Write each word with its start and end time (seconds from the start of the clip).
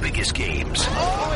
biggest 0.00 0.34
games. 0.34 0.84
Oh 0.88 1.28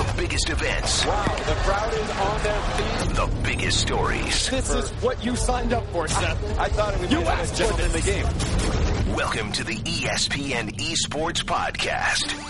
the 0.00 0.22
biggest 0.22 0.50
events. 0.50 1.04
Wow, 1.06 1.24
the 1.24 1.54
crowd 1.54 1.92
is 1.92 2.10
on 2.10 2.42
their 2.42 2.60
feet. 2.60 3.16
The 3.16 3.30
biggest 3.42 3.80
stories. 3.80 4.50
This 4.50 4.74
is 4.74 4.90
what 5.02 5.24
you 5.24 5.36
signed 5.36 5.72
up 5.72 5.86
for, 5.88 6.08
Seth. 6.08 6.58
I, 6.58 6.64
I 6.64 6.68
thought 6.68 6.94
it 6.94 7.00
would 7.00 7.12
you 7.12 7.20
be 7.20 7.26
asked 7.26 7.60
for 7.62 7.80
in 7.82 7.92
the 7.92 8.00
game. 8.00 9.14
Welcome 9.14 9.52
to 9.52 9.64
the 9.64 9.76
ESPN 9.76 10.76
Esports 10.76 11.44
Podcast. 11.44 12.49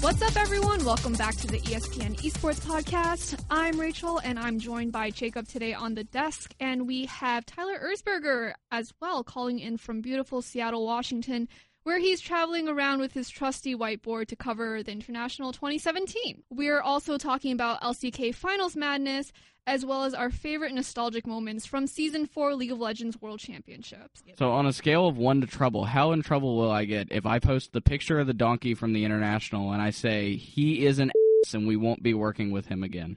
What's 0.00 0.22
up, 0.22 0.36
everyone? 0.36 0.84
Welcome 0.84 1.14
back 1.14 1.34
to 1.38 1.48
the 1.48 1.58
ESPN 1.58 2.16
Esports 2.20 2.60
Podcast. 2.60 3.44
I'm 3.50 3.80
Rachel, 3.80 4.18
and 4.18 4.38
I'm 4.38 4.60
joined 4.60 4.92
by 4.92 5.10
Jacob 5.10 5.48
today 5.48 5.74
on 5.74 5.96
the 5.96 6.04
desk, 6.04 6.54
and 6.60 6.86
we 6.86 7.06
have 7.06 7.44
Tyler 7.44 7.80
Erzberger 7.80 8.52
as 8.70 8.94
well, 9.00 9.24
calling 9.24 9.58
in 9.58 9.76
from 9.76 10.00
beautiful 10.00 10.40
Seattle, 10.40 10.86
Washington, 10.86 11.48
where 11.88 11.98
he's 11.98 12.20
traveling 12.20 12.68
around 12.68 13.00
with 13.00 13.14
his 13.14 13.30
trusty 13.30 13.74
whiteboard 13.74 14.26
to 14.26 14.36
cover 14.36 14.82
the 14.82 14.92
International 14.92 15.52
2017. 15.52 16.42
We're 16.50 16.82
also 16.82 17.16
talking 17.16 17.50
about 17.50 17.80
LCK 17.80 18.34
Finals 18.34 18.76
Madness, 18.76 19.32
as 19.66 19.86
well 19.86 20.04
as 20.04 20.12
our 20.12 20.28
favorite 20.28 20.74
nostalgic 20.74 21.26
moments 21.26 21.64
from 21.64 21.86
Season 21.86 22.26
4 22.26 22.54
League 22.56 22.72
of 22.72 22.78
Legends 22.78 23.18
World 23.22 23.40
Championships. 23.40 24.22
So 24.38 24.50
on 24.50 24.66
a 24.66 24.72
scale 24.74 25.08
of 25.08 25.16
one 25.16 25.40
to 25.40 25.46
trouble, 25.46 25.86
how 25.86 26.12
in 26.12 26.20
trouble 26.20 26.58
will 26.58 26.70
I 26.70 26.84
get 26.84 27.10
if 27.10 27.24
I 27.24 27.38
post 27.38 27.72
the 27.72 27.80
picture 27.80 28.20
of 28.20 28.26
the 28.26 28.34
donkey 28.34 28.74
from 28.74 28.92
the 28.92 29.06
international 29.06 29.72
and 29.72 29.80
I 29.80 29.88
say 29.88 30.36
he 30.36 30.84
is 30.84 30.98
an 30.98 31.10
ass 31.46 31.54
and 31.54 31.66
we 31.66 31.76
won't 31.76 32.02
be 32.02 32.12
working 32.12 32.50
with 32.50 32.66
him 32.66 32.82
again? 32.82 33.16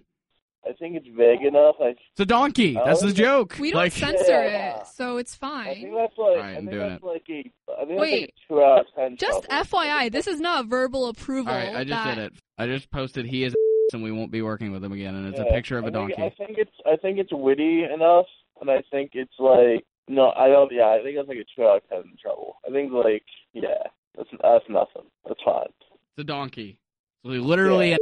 I 0.68 0.74
think 0.74 0.96
it's 0.96 1.08
vague 1.08 1.42
enough. 1.44 1.76
I, 1.82 1.90
It's 1.90 2.20
a 2.20 2.26
donkey. 2.26 2.74
That's 2.74 3.02
the 3.02 3.12
joke. 3.14 3.56
We 3.60 3.72
don't 3.72 3.80
like, 3.82 3.92
censor 3.94 4.44
Yeah. 4.44 4.82
it, 4.82 4.88
so 4.88 5.18
it's 5.18 5.38
I 5.42 5.74
think 5.74 5.88
fine. 5.90 5.96
that's 5.96 6.18
like 6.18 6.28
Alright, 6.28 6.44
I 6.44 6.56
think 6.58 6.72
that's 6.72 7.04
it. 7.04 7.06
like 7.06 7.24
a 7.30 7.52
I 7.82 7.86
think 7.86 8.00
Wait. 8.00 8.10
that's 8.12 8.22
like 8.22 8.30
a 8.30 8.54
two 8.54 8.64
out 8.64 8.80
of 8.82 8.86
ten. 8.96 9.18
Just 9.18 9.44
trouble. 9.46 9.66
FYI, 9.66 10.12
this 10.12 10.28
is 10.28 10.40
not 10.40 10.68
verbal 10.68 11.08
approval. 11.08 11.52
all 11.52 11.58
right, 11.60 11.76
I 11.76 11.84
just 11.84 11.90
that- 12.04 12.16
did 12.16 12.24
it. 12.26 12.34
I 12.58 12.68
just 12.68 12.92
posted 12.92 13.26
he 13.26 13.44
is 13.44 13.54
an 13.54 13.58
and 13.94 14.04
we 14.04 14.12
won't 14.12 14.32
be 14.32 14.42
working 14.44 14.72
with 14.72 14.84
him 14.84 14.92
again, 14.92 15.16
and 15.16 15.28
it's 15.28 15.40
a 15.40 15.46
picture 15.46 15.78
of 15.78 15.86
a 15.86 15.88
I 15.88 15.92
think- 15.92 16.16
donkey. 16.16 16.24
I 16.24 16.46
think 16.46 16.58
it's 16.60 16.72
I 16.86 16.96
think 16.96 17.18
it's 17.18 17.34
witty 17.34 17.84
enough, 17.84 18.28
and 18.62 18.70
I 18.70 18.84
think 18.92 19.12
it's 19.14 19.34
like 19.40 19.84
no, 20.08 20.32
I 20.32 20.48
don't. 20.48 20.72
Yeah, 20.72 20.88
I 20.90 21.02
think 21.04 21.16
that's 21.16 21.28
like 21.28 21.38
a 21.38 21.46
two 21.56 21.66
out 21.68 21.78
of 21.78 21.90
ten 21.90 22.14
trouble. 22.22 22.58
I 22.68 22.72
think 22.72 22.92
like 22.92 23.24
yeah, 23.54 23.82
that's 24.16 24.30
that's 24.42 24.66
nothing. 24.70 25.10
That's 25.28 25.40
fine. 25.44 25.68
It's 25.90 26.20
a 26.20 26.24
donkey. 26.24 26.78
So 27.24 27.30
we 27.32 27.38
literally, 27.40 27.92
Yeah. 27.92 27.98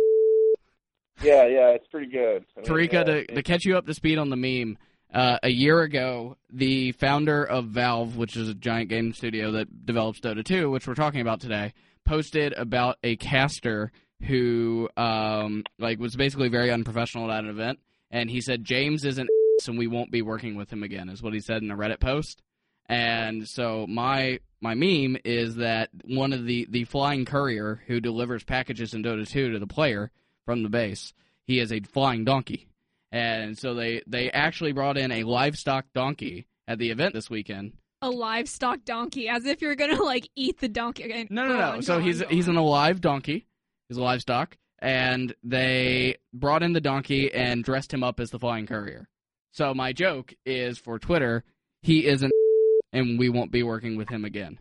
Yeah, 1.22 1.46
yeah, 1.48 1.70
it's 1.70 1.88
pretty 1.88 2.12
good. 2.12 2.46
I 2.56 2.62
mean, 2.62 2.70
Tarika, 2.70 2.94
yeah, 2.94 3.04
to, 3.04 3.26
to 3.28 3.44
catch 3.44 3.66
you 3.66 3.78
up 3.78 3.86
to 3.86 3.94
speed 3.94 4.18
on 4.18 4.30
the 4.30 4.36
meme, 4.36 4.78
uh, 5.14 5.40
a 5.42 5.50
year 5.50 5.82
ago, 5.82 6.38
the 6.52 6.92
founder 6.94 7.44
of 7.44 7.66
Valve, 7.66 8.16
which 8.16 8.38
is 8.38 8.48
a 8.48 8.54
giant 8.54 8.90
game 8.90 9.14
studio 9.14 9.52
that 9.54 9.86
develops 9.86 10.20
Dota 10.20 10.44
2, 10.44 10.70
which 10.70 10.88
we're 10.88 10.94
talking 10.94 11.22
about 11.22 11.40
today, 11.40 11.74
posted 12.06 12.54
about 12.54 12.98
a 13.04 13.16
caster 13.16 13.92
who 14.28 14.90
um, 14.98 15.64
like 15.80 16.00
was 16.00 16.16
basically 16.16 16.50
very 16.50 16.72
unprofessional 16.72 17.32
at 17.32 17.44
an 17.44 17.50
event, 17.50 17.80
and 18.12 18.30
he 18.30 18.42
said 18.42 18.64
James 18.64 19.04
is 19.04 19.18
an 19.18 19.28
and 19.68 19.78
we 19.78 19.88
won't 19.88 20.10
be 20.10 20.22
working 20.22 20.56
with 20.56 20.72
him 20.72 20.84
again, 20.84 21.10
is 21.10 21.22
what 21.22 21.34
he 21.34 21.42
said 21.42 21.62
in 21.62 21.70
a 21.70 21.76
Reddit 21.76 22.00
post. 22.00 22.42
And 22.88 23.48
so 23.48 23.86
my 23.88 24.40
my 24.62 24.74
meme 24.74 25.18
is 25.26 25.56
that 25.56 25.90
one 26.06 26.34
of 26.34 26.46
the 26.46 26.66
the 26.70 26.86
flying 26.86 27.26
courier 27.26 27.82
who 27.88 28.00
delivers 28.00 28.44
packages 28.44 28.94
in 28.94 29.04
Dota 29.04 29.28
2 29.28 29.52
to 29.52 29.60
the 29.60 29.68
player 29.68 30.12
from 30.50 30.64
the 30.64 30.70
base, 30.70 31.14
he 31.46 31.60
is 31.60 31.72
a 31.72 31.80
flying 31.80 32.26
donkey. 32.26 32.68
And 33.12 33.56
so 33.56 33.76
they 33.76 34.02
they 34.08 34.32
actually 34.32 34.72
brought 34.72 34.98
in 34.98 35.12
a 35.12 35.24
livestock 35.24 35.86
donkey 35.94 36.48
at 36.68 36.80
the 36.80 36.90
event 36.90 37.14
this 37.14 37.30
weekend. 37.30 37.74
a 38.02 38.10
livestock 38.10 38.84
donkey, 38.84 39.30
as 39.30 39.46
if 39.46 39.62
you're 39.62 39.76
gonna 39.76 40.02
like 40.02 40.28
eat 40.36 40.60
the 40.60 40.68
donkey. 40.68 41.04
again. 41.04 41.28
No, 41.30 41.48
no, 41.48 41.56
no. 41.56 41.72
on, 41.74 41.82
so 41.84 42.00
go 42.00 42.04
he's 42.04 42.24
on, 42.24 42.30
he's 42.30 42.48
an 42.48 42.56
alive 42.56 43.00
donkey. 43.00 43.46
He's 43.90 44.00
a 44.00 44.02
livestock, 44.02 44.58
and 44.80 45.36
they 45.44 46.16
brought 46.34 46.64
in 46.64 46.74
the 46.74 46.82
donkey 46.82 47.32
and 47.32 47.64
dressed 47.64 47.94
him 47.94 48.04
up 48.04 48.20
as 48.20 48.32
the 48.32 48.40
flying 48.40 48.66
courier. 48.66 49.08
So 49.52 49.76
my 49.76 49.94
joke 49.94 50.34
is 50.48 50.80
for 50.80 50.98
Twitter, 50.98 51.44
he 51.84 52.08
is 52.08 52.24
an 52.24 52.32
and 52.92 53.20
we 53.20 53.30
won't 53.30 53.52
be 53.52 53.62
working 53.62 53.98
with 53.98 54.10
him 54.10 54.26
again 54.26 54.58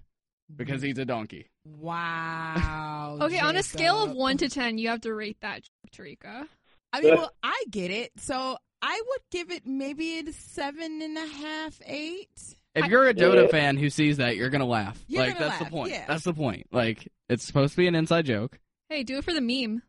because 0.55 0.83
mm-hmm. 0.83 0.89
he's 0.89 0.99
a 0.99 1.07
donkey. 1.07 1.49
Wow. 1.79 3.19
Okay, 3.21 3.41
on 3.41 3.57
a 3.57 3.63
scale 3.65 4.03
of 4.05 4.13
one 4.13 4.37
to 4.39 4.49
ten, 4.49 4.79
you 4.79 4.89
have 4.89 5.01
to 5.01 5.13
rate 5.13 5.39
that, 5.41 5.63
Tarika. 5.93 6.47
I 6.93 7.01
mean, 7.01 7.17
well, 7.17 7.33
I 7.43 7.65
get 7.71 7.91
it. 7.91 8.13
So 8.19 8.57
I 8.81 9.03
would 9.09 9.21
give 9.33 9.51
it 9.51 9.67
maybe 9.67 10.21
a 10.21 10.33
seven 10.33 11.03
and 11.03 11.17
a 11.19 11.27
half, 11.27 11.81
eight. 11.85 12.29
If 12.77 12.85
I- 12.85 12.87
you're 12.89 13.09
a 13.09 13.15
Dota 13.15 13.43
Yeah. 13.45 13.49
fan 13.49 13.77
who 13.77 13.91
sees 13.91 14.19
that, 14.19 14.37
you're 14.37 14.51
gonna 14.51 14.67
laugh. 14.67 15.03
You're 15.09 15.23
like 15.25 15.35
gonna 15.35 15.47
that's 15.49 15.61
laugh, 15.61 15.71
the 15.71 15.77
point. 15.77 15.91
yeah. 15.91 16.05
That's 16.07 16.25
the 16.25 16.33
point. 16.35 16.67
Like 16.71 17.09
it's 17.29 17.45
supposed 17.45 17.73
to 17.73 17.77
be 17.79 17.89
an 17.89 17.95
inside 17.97 18.27
joke. 18.27 18.61
Hey, 18.89 19.03
do 19.03 19.19
it 19.19 19.25
for 19.25 19.33
the 19.33 19.41
meme. 19.41 19.83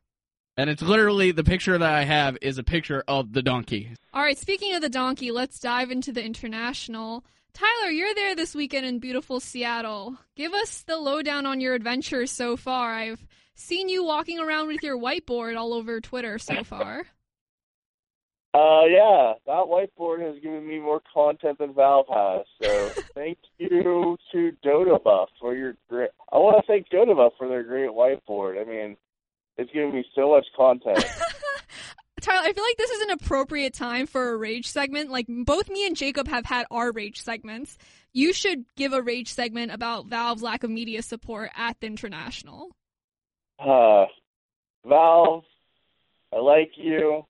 And 0.57 0.69
it's 0.69 0.81
literally 0.81 1.31
the 1.31 1.43
picture 1.43 1.77
that 1.77 1.93
I 1.93 2.03
have 2.03 2.37
is 2.41 2.57
a 2.57 2.63
picture 2.63 3.03
of 3.07 3.31
the 3.33 3.43
donkey. 3.43 3.91
All 4.13 4.23
right, 4.23 4.37
speaking 4.37 4.73
of 4.73 4.81
the 4.81 4.89
donkey, 4.89 5.31
let's 5.31 5.59
dive 5.59 5.91
into 5.91 6.11
the 6.11 6.23
international. 6.23 7.23
Tyler, 7.53 7.91
you're 7.91 8.15
there 8.15 8.35
this 8.35 8.55
weekend 8.55 8.85
in 8.85 8.99
beautiful 8.99 9.39
Seattle. 9.39 10.17
Give 10.35 10.53
us 10.53 10.83
the 10.83 10.97
lowdown 10.97 11.45
on 11.45 11.59
your 11.59 11.73
adventures 11.73 12.31
so 12.31 12.55
far. 12.55 12.93
I've 12.93 13.25
seen 13.55 13.89
you 13.89 14.03
walking 14.03 14.39
around 14.39 14.67
with 14.67 14.83
your 14.83 14.97
whiteboard 14.97 15.57
all 15.57 15.73
over 15.73 15.99
Twitter 15.99 16.37
so 16.39 16.63
far. 16.63 17.05
Uh, 18.51 18.85
yeah, 18.85 19.33
that 19.45 19.65
whiteboard 19.67 20.21
has 20.21 20.41
given 20.41 20.67
me 20.67 20.79
more 20.79 21.01
content 21.13 21.59
than 21.59 21.73
Valve 21.73 22.07
has. 22.11 22.45
So 22.61 22.89
thank 23.13 23.37
you 23.59 24.17
to 24.31 24.51
Dotabuff 24.65 25.27
for 25.39 25.55
your 25.55 25.75
great. 25.87 26.09
I 26.31 26.37
want 26.37 26.57
to 26.57 26.65
thank 26.65 26.89
Dotabuff 26.89 27.31
for 27.37 27.47
their 27.47 27.63
great 27.63 27.89
whiteboard. 27.89 28.59
I 28.59 28.67
mean, 28.67 28.97
it's 29.57 29.71
given 29.71 29.93
me 29.93 30.03
so 30.15 30.31
much 30.31 30.47
content. 30.55 31.03
Tyler, 32.19 32.47
I 32.47 32.53
feel 32.53 32.63
like 32.63 32.77
this 32.77 32.91
is 32.91 33.01
an 33.01 33.11
appropriate 33.11 33.73
time 33.73 34.07
for 34.07 34.29
a 34.29 34.37
rage 34.37 34.67
segment. 34.67 35.09
Like 35.09 35.25
both 35.27 35.69
me 35.69 35.85
and 35.85 35.95
Jacob 35.95 36.27
have 36.27 36.45
had 36.45 36.65
our 36.71 36.91
rage 36.91 37.21
segments. 37.21 37.77
You 38.13 38.33
should 38.33 38.65
give 38.75 38.93
a 38.93 39.01
rage 39.01 39.31
segment 39.31 39.71
about 39.71 40.07
Valve's 40.07 40.41
lack 40.41 40.63
of 40.63 40.69
media 40.69 41.01
support 41.01 41.51
at 41.55 41.79
the 41.79 41.87
international. 41.87 42.69
Uh, 43.59 44.05
Valve, 44.85 45.43
I 46.33 46.39
like 46.39 46.71
you. 46.75 47.25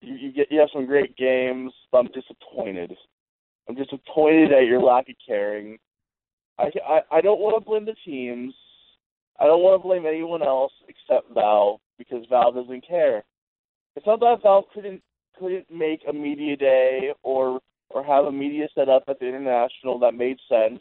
You, 0.00 0.14
you 0.14 0.32
get 0.32 0.50
you 0.50 0.60
have 0.60 0.68
some 0.72 0.86
great 0.86 1.16
games, 1.16 1.72
but 1.90 1.98
I'm 1.98 2.08
disappointed. 2.08 2.94
I'm 3.68 3.74
disappointed 3.74 4.52
at 4.52 4.66
your 4.66 4.80
lack 4.82 5.08
of 5.08 5.16
caring. 5.26 5.78
I 6.58 6.70
I, 6.86 7.00
I 7.10 7.20
don't 7.20 7.40
want 7.40 7.56
to 7.56 7.68
blame 7.68 7.84
the 7.84 7.96
teams. 8.04 8.54
I 9.40 9.44
don't 9.44 9.62
want 9.62 9.80
to 9.80 9.86
blame 9.86 10.06
anyone 10.06 10.42
else 10.42 10.72
except 10.88 11.32
Valve 11.32 11.80
because 11.96 12.24
Valve 12.28 12.54
doesn't 12.54 12.86
care. 12.86 13.24
It's 13.98 14.06
not 14.06 14.20
that 14.20 14.42
Valve 14.44 14.66
couldn't 14.72 15.02
couldn't 15.40 15.68
make 15.72 16.02
a 16.08 16.12
media 16.12 16.56
day 16.56 17.12
or 17.24 17.60
or 17.90 18.04
have 18.04 18.26
a 18.26 18.30
media 18.32 18.68
set 18.72 18.88
up 18.88 19.02
at 19.08 19.18
the 19.18 19.26
international 19.26 19.98
that 19.98 20.14
made 20.14 20.38
sense, 20.48 20.80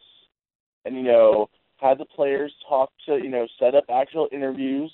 and 0.86 0.96
you 0.96 1.02
know 1.02 1.50
had 1.78 1.98
the 1.98 2.06
players 2.06 2.54
talk 2.70 2.92
to 3.08 3.16
you 3.16 3.30
know 3.30 3.48
set 3.60 3.74
up 3.74 3.86
actual 3.90 4.28
interviews, 4.32 4.94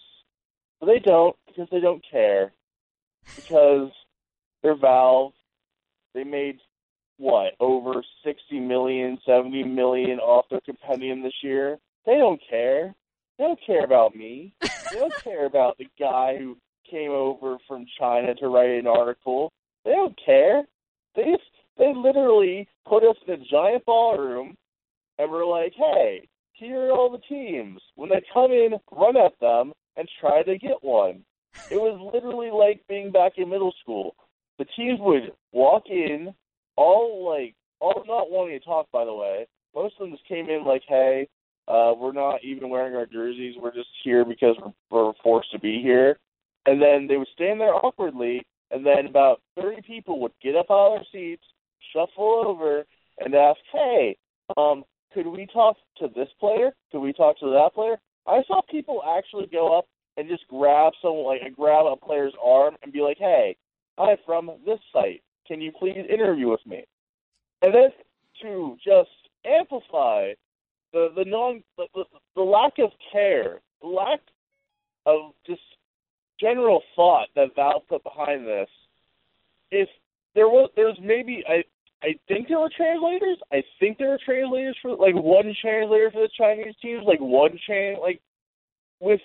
but 0.80 0.86
they 0.86 1.00
don't 1.00 1.36
because 1.48 1.68
they 1.70 1.82
don't 1.82 2.02
care 2.10 2.54
because 3.36 3.92
they're 4.62 4.78
Valve. 4.78 5.34
They 6.14 6.24
made 6.24 6.60
what 7.18 7.56
over 7.60 8.06
sixty 8.24 8.62
million, 8.62 9.18
seventy 9.26 9.64
million 9.64 10.20
off 10.20 10.46
their 10.50 10.62
compendium 10.62 11.24
this 11.24 11.44
year. 11.44 11.78
They 12.06 12.16
don't 12.16 12.40
care. 12.50 12.96
They 13.38 13.44
don't 13.44 13.60
care 13.68 13.84
about 13.84 14.16
me. 14.16 14.54
They 14.62 15.00
don't 15.00 15.24
care 15.26 15.46
about 15.46 15.78
the 15.78 15.88
guy 16.00 16.38
who 16.38 16.56
came 16.90 17.12
over 17.12 17.58
from 17.68 17.86
China 18.00 18.36
to 18.36 18.48
write 18.48 18.72
an 18.72 18.88
article. 18.88 19.52
They 19.86 19.92
don't 19.92 20.18
care. 20.26 20.64
They 21.16 21.24
just, 21.24 21.44
they 21.78 21.94
literally 21.96 22.68
put 22.88 23.04
us 23.04 23.16
in 23.28 23.34
a 23.34 23.46
giant 23.50 23.86
ballroom 23.86 24.58
and 25.18 25.32
we're 25.32 25.46
like, 25.46 25.74
"Hey, 25.76 26.28
here 26.54 26.88
are 26.88 26.92
all 26.92 27.10
the 27.12 27.36
teams. 27.36 27.82
When 27.96 28.10
they 28.10 28.22
come 28.34 28.52
in, 28.52 28.74
run 28.92 29.18
at 29.18 29.40
them 29.40 29.74
and 29.96 30.08
try 30.20 30.44
to 30.44 30.58
get 30.58 30.84
one." 30.84 31.24
It 31.70 31.78
was 31.78 32.00
literally 32.14 32.52
like 32.52 32.86
being 32.88 33.12
back 33.12 33.34
in 33.38 33.50
middle 33.50 33.74
school. 33.82 34.16
The 34.60 34.66
teams 34.76 35.00
would 35.00 35.34
walk 35.52 35.84
in, 35.90 36.34
all 36.76 37.26
like, 37.28 37.56
all 37.80 38.04
not 38.08 38.32
wanting 38.32 38.60
to 38.60 38.66
talk. 38.66 38.88
By 38.92 39.06
the 39.06 39.14
way, 39.14 39.48
most 39.76 39.96
of 39.96 40.08
them 40.08 40.12
just 40.12 40.28
came 40.28 40.50
in 40.50 40.66
like, 40.66 40.84
"Hey, 40.88 41.28
uh, 41.68 41.94
we're 41.98 42.12
not 42.12 42.44
even 42.44 42.70
wearing 42.70 42.96
our 42.96 43.06
jerseys. 43.06 43.56
We're 43.60 43.74
just 43.74 43.90
here 44.04 44.26
because 44.26 44.56
we're, 44.60 45.06
we're 45.06 45.14
forced 45.24 45.52
to 45.52 45.60
be 45.60 45.82
here." 45.82 46.20
And 46.66 46.82
then 46.82 47.08
they 47.08 47.18
would 47.18 47.28
stand 47.34 47.60
there 47.60 47.74
awkwardly, 47.74 48.46
and 48.72 48.86
then 48.86 49.06
about 49.06 49.42
30 49.60 49.82
people 49.82 50.20
would 50.22 50.32
get 50.42 50.56
up 50.56 50.68
out 50.72 50.94
of 50.94 51.00
their 51.00 51.06
seats, 51.12 51.44
shuffle 51.92 52.44
over, 52.46 52.86
and 53.20 53.36
ask, 53.36 53.60
"Hey, 53.72 54.18
um, 54.58 54.86
could 55.14 55.28
we 55.28 55.46
talk 55.46 55.78
to 55.98 56.08
this 56.08 56.30
player? 56.40 56.74
Could 56.92 57.02
we 57.02 57.14
talk 57.14 57.38
to 57.40 57.50
that 57.50 57.74
player?" 57.74 58.00
I 58.26 58.44
saw 58.44 58.62
people 58.62 59.04
actually 59.04 59.48
go 59.48 59.78
up 59.78 59.86
and 60.16 60.30
just 60.30 60.48
grab 60.48 60.94
someone, 61.02 61.40
like 61.40 61.56
grab 61.56 61.86
a 61.86 61.96
player's 61.98 62.34
arm, 62.42 62.78
and 62.82 62.94
be 62.94 63.02
like, 63.02 63.18
"Hey, 63.18 63.58
I'm 63.98 64.18
from 64.26 64.52
this 64.66 64.80
site. 64.92 65.22
Can 65.46 65.60
you 65.62 65.72
please 65.72 66.06
interview 66.10 66.50
with 66.50 66.66
me?" 66.66 66.86
And 67.62 67.74
then 67.74 67.92
to 68.42 68.78
just 68.84 69.10
amplify 69.46 70.34
the 70.94 71.12
the 71.16 71.26
non 71.26 71.64
the, 71.78 71.88
the, 71.94 72.06
the 72.36 72.42
lack 72.42 72.80
of 72.80 72.92
care, 73.12 73.62
the 73.82 73.88
lack 73.88 74.22
of 75.06 75.34
just 75.46 75.62
general 76.44 76.82
thought 76.96 77.28
that 77.36 77.56
Valve 77.56 77.88
put 77.88 78.04
behind 78.04 78.46
this. 78.46 78.70
If 79.72 79.90
there 80.36 80.50
was, 80.50 80.70
there's 80.76 80.98
maybe 81.02 81.44
I 81.48 81.64
I 82.04 82.16
think 82.28 82.50
there 82.50 82.60
were 82.60 82.72
translators. 82.76 83.38
I 83.52 83.64
think 83.80 83.98
there 83.98 84.10
were 84.10 84.20
translators 84.24 84.78
for 84.82 84.92
like 84.92 85.16
one 85.16 85.56
translator 85.62 86.12
for 86.12 86.22
the 86.22 86.30
Chinese 86.38 86.76
teams, 86.82 87.04
like 87.08 87.22
one 87.22 87.58
tran 87.68 88.00
like 88.02 88.22
with 89.00 89.22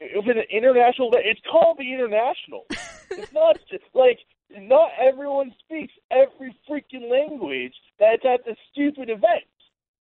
with 0.00 0.36
an 0.36 0.42
international. 0.50 1.10
It's 1.14 1.40
called 1.50 1.78
the 1.78 1.92
international. 1.92 2.66
it's 3.10 3.32
not 3.32 3.56
just 3.70 3.84
like 3.94 4.18
not 4.50 4.90
everyone 5.00 5.54
speaks 5.64 5.92
every 6.10 6.56
freaking 6.68 7.10
language 7.10 7.74
that's 8.00 8.24
at 8.24 8.44
the 8.44 8.56
stupid 8.72 9.10
event, 9.10 9.46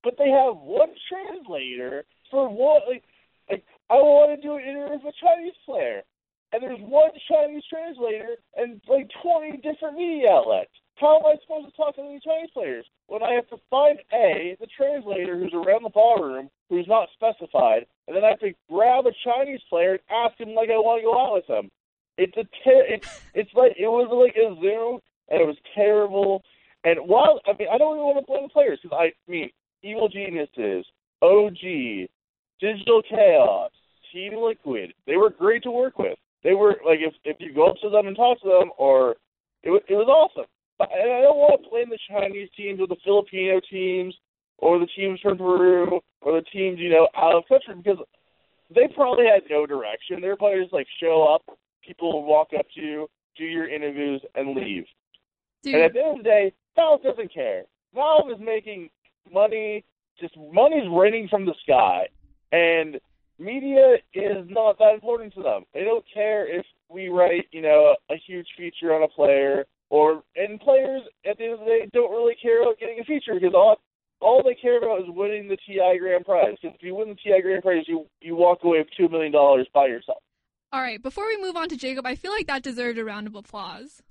but 0.04 0.16
they 0.18 0.30
have 0.30 0.58
one 0.58 0.90
translator 1.08 2.06
for 2.32 2.50
what. 2.50 2.84
Like, 2.88 3.04
like 3.50 3.64
I 3.90 3.96
want 3.96 4.40
to 4.40 4.48
do 4.48 4.56
an 4.56 4.64
interview 4.64 4.98
with 5.04 5.14
a 5.14 5.26
Chinese 5.26 5.54
player, 5.66 6.02
and 6.54 6.64
there's 6.64 6.80
one 6.80 7.12
Chinese 7.30 7.64
translator 7.70 8.38
and 8.56 8.82
like 8.88 9.10
20 9.22 9.58
different 9.58 9.98
media 9.98 10.32
outlets. 10.32 10.72
How 10.96 11.18
am 11.18 11.26
I 11.26 11.36
supposed 11.42 11.68
to 11.70 11.78
talk 11.78 11.96
to 11.96 12.02
these 12.02 12.24
Chinese 12.24 12.50
players 12.54 12.86
when 13.08 13.22
I 13.22 13.34
have 13.34 13.48
to 13.50 13.58
find 13.70 14.00
a 14.14 14.58
the 14.60 14.68
translator 14.76 15.38
who's 15.38 15.54
around 15.54 15.84
the 15.84 15.90
ballroom 15.90 16.50
who's 16.70 16.88
not 16.88 17.10
specified, 17.14 17.86
and 18.08 18.16
then 18.16 18.24
I 18.24 18.30
have 18.30 18.40
to 18.40 18.54
grab 18.70 19.06
a 19.06 19.12
Chinese 19.24 19.62
player 19.70 19.92
and 19.92 20.00
ask 20.10 20.40
him 20.40 20.56
like 20.56 20.70
I 20.70 20.78
want 20.78 21.02
to 21.02 21.06
go 21.06 21.20
out 21.20 21.34
with 21.34 21.48
him? 21.48 21.70
It's 22.18 22.36
a 22.36 22.44
ter- 22.64 22.86
it's 22.88 23.22
it's 23.36 23.54
like 23.54 23.76
it 23.78 23.88
was 23.88 24.10
like 24.10 24.36
a 24.36 24.56
Zoom 24.60 25.00
and 25.30 25.42
it 25.42 25.46
was 25.46 25.58
terrible. 25.76 26.44
And 26.84 27.00
while 27.02 27.42
I 27.46 27.54
mean 27.54 27.68
I 27.72 27.78
don't 27.78 27.96
even 27.96 28.06
want 28.06 28.20
to 28.20 28.26
blame 28.26 28.44
the 28.44 28.50
players 28.50 28.80
because 28.82 28.98
I 29.00 29.14
mean 29.32 29.52
Evil 29.84 30.10
Geniuses, 30.10 30.86
OG, 31.22 32.10
Digital 32.60 33.04
Chaos, 33.08 33.72
Team 34.12 34.34
Liquid, 34.36 34.94
they 35.06 35.18
were 35.18 35.30
great 35.30 35.62
to 35.64 35.72
work 35.72 36.00
with. 36.00 36.18
They 36.44 36.54
were 36.54 36.78
like 36.86 37.00
if 37.00 37.14
if 37.24 37.38
you 37.40 37.54
go 37.54 37.70
up 37.70 37.78
to 37.82 37.90
them 37.90 38.08
and 38.08 38.16
talk 38.16 38.42
to 38.42 38.48
them, 38.48 38.72
or 38.78 39.16
it 39.64 39.70
was 39.70 39.82
it 39.88 39.96
was 39.96 40.08
awesome. 40.08 40.46
But 40.80 40.92
and 40.92 41.12
I 41.12 41.22
don't 41.22 41.38
want 41.38 41.64
to 41.64 41.70
blame 41.72 41.90
the 41.90 41.98
Chinese 42.08 42.50
teams 42.56 42.80
or 42.80 42.86
the 42.86 43.02
Filipino 43.04 43.60
teams 43.68 44.14
or 44.60 44.78
the 44.78 44.86
teams 44.96 45.20
from 45.22 45.40
Peru 45.40 46.00
or 46.22 46.34
the 46.34 46.46
teams 46.54 46.78
you 46.78 46.92
know 46.92 47.08
out 47.18 47.34
of 47.34 47.48
country 47.48 47.74
because 47.82 47.98
they 48.70 48.88
probably 48.94 49.26
had 49.26 49.42
no 49.50 49.66
direction. 49.66 50.22
Their 50.22 50.36
players 50.36 50.68
like 50.72 50.86
show 51.02 51.24
up, 51.34 51.58
people 51.82 52.24
walk 52.24 52.50
up 52.56 52.68
to 52.76 52.82
you, 52.82 53.10
do 53.36 53.44
your 53.44 53.68
interviews, 53.68 54.22
and 54.36 54.56
leave. 54.56 54.86
Dude, 55.64 55.74
And 55.74 55.84
at 55.84 55.94
the 55.94 56.00
end 56.00 56.12
of 56.12 56.18
the 56.18 56.24
day, 56.24 56.54
Valve 56.76 57.02
doesn't 57.02 57.34
care. 57.34 57.64
Valve 57.96 58.30
is 58.30 58.40
making 58.40 58.90
money, 59.34 59.84
just 60.20 60.36
money's 60.38 60.88
raining 60.92 61.28
from 61.28 61.46
the 61.46 61.56
sky, 61.64 62.08
and 62.52 63.00
media 63.40 63.96
is 64.14 64.46
not 64.50 64.78
that 64.80 64.94
important 64.94 65.34
to 65.36 65.44
them. 65.44 65.64
They 65.74 65.84
don't 65.84 66.06
care 66.14 66.48
if 66.48 66.66
we 66.90 67.10
write, 67.10 67.46
you 67.52 67.62
know, 67.62 67.96
a 68.10 68.16
huge 68.26 68.48
feature 68.58 68.94
on 68.94 69.04
a 69.04 69.08
player, 69.08 69.66
or 69.90 70.24
and 70.36 70.60
players 70.60 71.02
at 71.30 71.38
the 71.38 71.46
end 71.46 71.54
of 71.54 71.60
the 71.60 71.66
day 71.66 71.90
don't 71.94 72.12
really 72.12 72.36
care 72.42 72.62
about 72.62 72.80
getting 72.80 73.00
a 73.00 73.04
feature 73.04 73.34
because 73.34 73.54
all 73.54 73.78
all 74.20 74.42
they 74.44 74.56
care 74.56 74.78
about 74.78 75.02
is 75.02 75.06
winning 75.10 75.48
the 75.48 75.58
TI 75.58 76.00
Grand 76.00 76.26
Prize. 76.26 76.56
Because 76.62 76.76
if 76.76 76.84
you 76.84 76.96
win 76.96 77.10
the 77.10 77.16
TI 77.16 77.42
Grand 77.42 77.64
Prize, 77.64 77.86
you 77.88 78.06
you 78.22 78.36
walk 78.36 78.60
away 78.64 78.80
with 78.80 78.88
two 78.98 79.10
million 79.10 79.32
dollars 79.32 79.68
by 79.74 79.88
yourself. 79.88 80.22
all 80.74 80.82
right, 80.82 81.02
before 81.02 81.28
we 81.28 81.42
move 81.42 81.56
on 81.56 81.70
to 81.70 81.78
Jacob, 81.78 82.06
I 82.06 82.16
feel 82.16 82.32
like 82.32 82.48
that 82.48 82.64
deserved 82.64 82.98
a 82.98 83.06
round 83.06 83.28
of 83.28 83.36
applause. 83.36 84.02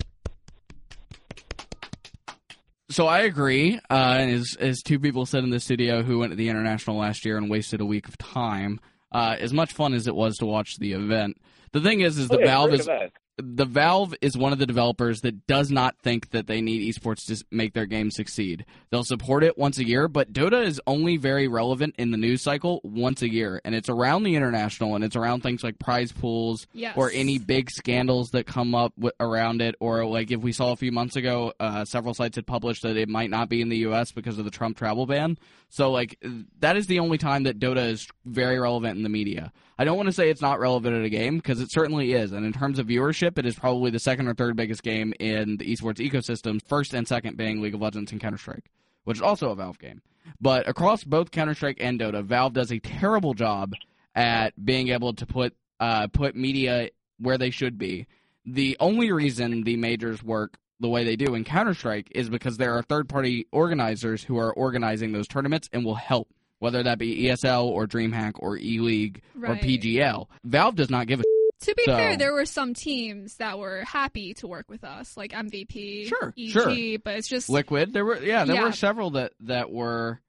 So 2.89 3.07
I 3.07 3.21
agree. 3.21 3.81
Uh, 3.91 4.19
as, 4.21 4.57
as 4.61 4.81
two 4.81 5.01
people 5.01 5.27
said 5.27 5.43
in 5.43 5.51
the 5.51 5.59
studio 5.59 6.03
who 6.03 6.21
went 6.21 6.31
to 6.31 6.37
the 6.37 6.49
international 6.49 6.97
last 6.97 7.25
year 7.25 7.37
and 7.37 7.51
wasted 7.51 7.81
a 7.81 7.85
week 7.85 8.07
of 8.07 8.17
time, 8.17 8.79
uh, 9.13 9.37
as 9.39 9.53
much 9.53 9.73
fun 9.73 9.95
as 9.95 10.07
it 10.07 10.15
was 10.15 10.37
to 10.39 10.47
watch 10.47 10.77
the 10.79 10.93
event, 10.93 11.37
the 11.73 11.81
thing 11.81 12.01
is, 12.01 12.19
is 12.19 12.29
the 12.29 12.37
Oh, 12.37 12.41
yeah, 12.41 12.47
Valve 12.47 12.75
is 12.75 12.81
event. 12.89 13.13
The 13.39 13.67
Valve 13.67 14.15
is 14.23 14.37
one 14.37 14.53
of 14.55 14.59
the 14.59 14.65
developers 14.67 15.21
that 15.21 15.47
does 15.47 15.71
not 15.71 15.99
think 15.99 16.31
that 16.31 16.47
they 16.47 16.63
need 16.63 16.91
esports 16.95 17.27
to 17.27 17.45
make 17.51 17.75
their 17.75 17.85
game 17.85 18.11
succeed. 18.11 18.65
They'll 18.91 19.05
support 19.05 19.45
it 19.45 19.59
once 19.59 19.77
a 19.79 19.87
year, 19.87 20.09
but 20.09 20.33
Dota 20.33 20.65
is 20.65 20.81
only 20.87 21.19
very 21.19 21.47
relevant 21.47 21.95
in 21.99 22.13
the 22.13 22.17
news 22.17 22.41
cycle 22.41 22.81
once 22.83 23.21
a 23.21 23.31
year, 23.31 23.61
and 23.65 23.75
it's 23.75 23.91
around 23.91 24.23
the 24.23 24.37
international 24.37 24.95
and 24.95 25.05
it's 25.05 25.17
around 25.17 25.43
things 25.43 25.63
like 25.63 25.79
prize 25.79 26.13
pools 26.13 26.67
Yes. 26.73 26.95
or 26.97 27.11
any 27.13 27.39
big 27.39 27.71
scandals 27.71 28.31
that 28.31 28.47
come 28.47 28.75
up 28.75 28.95
w- 28.97 29.13
around 29.21 29.61
it, 29.61 29.75
or 29.81 30.07
like 30.07 30.31
if 30.31 30.41
we 30.41 30.53
saw 30.53 30.73
a 30.73 30.77
few 30.77 30.91
months 30.93 31.17
ago, 31.17 31.53
uh, 31.61 31.85
several 31.85 32.15
sites 32.15 32.37
had 32.37 32.47
published 32.47 32.83
that 32.85 32.97
it 32.97 33.09
might 33.11 33.29
not 33.29 33.51
be 33.51 33.61
in 33.61 33.69
the 33.69 33.79
U.S. 33.79 34.13
because 34.13 34.39
of 34.39 34.47
the 34.47 34.51
Trump 34.51 34.79
travel 34.79 35.05
ban. 35.05 35.37
So 35.69 35.91
like 35.91 36.19
that 36.61 36.77
is 36.79 36.87
the 36.87 37.01
only 37.01 37.19
time 37.19 37.43
that 37.43 37.59
Dota 37.59 37.87
is 37.91 38.07
very 38.25 38.59
relevant 38.59 38.97
in 38.97 39.03
the 39.03 39.09
media. 39.11 39.53
I 39.79 39.85
don't 39.85 39.97
want 39.99 40.07
to 40.07 40.13
say 40.13 40.31
it's 40.31 40.41
not 40.41 40.59
relevant 40.59 40.97
in 40.97 41.05
a 41.05 41.11
game 41.11 41.37
because 41.37 41.61
it 41.61 41.71
certainly 41.71 42.15
is, 42.15 42.33
and 42.33 42.47
in 42.47 42.53
terms 42.55 42.79
of 42.79 42.87
viewership, 42.87 43.26
it 43.39 43.47
is 43.47 43.59
probably 43.59 43.91
the 43.91 43.99
second 43.99 44.29
or 44.29 44.35
third 44.35 44.57
biggest 44.57 44.83
game 44.83 45.13
in 45.19 45.57
the 45.57 45.65
esports 45.67 45.99
ecosystem. 45.99 46.61
First 46.67 46.95
and 46.95 47.07
second 47.07 47.37
being 47.37 47.61
League 47.61 47.75
of 47.75 47.81
Legends 47.81 48.13
and 48.13 48.21
Counter 48.21 48.39
Strike, 48.39 48.71
which 49.05 49.19
is 49.19 49.23
also 49.23 49.51
a 49.51 49.55
Valve 49.55 49.79
game. 49.79 50.03
But 50.41 50.69
across 50.69 51.05
both 51.05 51.31
Counter 51.31 51.55
Strike 51.55 51.79
and 51.81 52.01
Dota, 52.01 52.25
Valve 52.25 52.53
does 52.53 52.73
a 52.73 52.79
terrible 52.79 53.35
job 53.35 53.75
at 54.15 54.53
being 54.65 54.89
able 54.89 55.13
to 55.15 55.27
put 55.27 55.55
uh, 55.79 56.09
put 56.09 56.35
media 56.35 56.91
where 57.19 57.39
they 57.39 57.51
should 57.51 57.79
be. 57.79 58.07
The 58.45 58.77
only 58.81 59.13
reason 59.13 59.65
the 59.65 59.77
majors 59.77 60.23
work 60.23 60.59
the 60.81 60.89
way 60.89 61.05
they 61.05 61.17
do 61.17 61.35
in 61.35 61.45
Counter 61.45 61.75
Strike 61.75 62.09
is 62.15 62.29
because 62.29 62.57
there 62.57 62.75
are 62.75 62.83
third 62.83 63.09
party 63.09 63.47
organizers 63.51 64.23
who 64.23 64.39
are 64.39 64.53
organizing 64.53 65.13
those 65.13 65.27
tournaments 65.27 65.69
and 65.73 65.85
will 65.85 65.95
help, 65.95 66.29
whether 66.59 66.83
that 66.83 66.99
be 66.99 67.25
ESL 67.25 67.65
or 67.65 67.87
DreamHack 67.87 68.35
or 68.39 68.57
E 68.57 68.79
League 68.79 69.23
or 69.43 69.57
PGL. 69.57 70.27
Valve 70.45 70.75
does 70.75 70.91
not 70.91 71.07
give 71.07 71.21
a 71.21 71.25
To 71.63 71.75
be 71.75 71.85
So- 71.87 71.97
fair, 71.97 72.17
there 72.17 72.33
were 72.35 72.45
some 72.47 72.75
teams 72.75 73.37
that 73.37 73.59
were 73.59 73.83
happy 73.85 74.35
to 74.35 74.47
work 74.47 74.67
with 74.69 74.85
us, 74.85 75.17
like 75.17 75.33
MVP, 75.33 76.07
Sure, 76.07 76.35
EG, 76.37 76.51
sure. 76.51 76.99
but 77.03 77.15
it's 77.17 77.29
just 77.29 77.49
liquid. 77.49 77.93
There 77.93 78.05
were 78.05 78.23
yeah, 78.23 78.45
there 78.45 78.57
Yeah. 78.57 78.65
were 78.65 78.73
several 78.73 79.11
that 79.13 79.33
that 79.41 79.71
were 79.73 80.21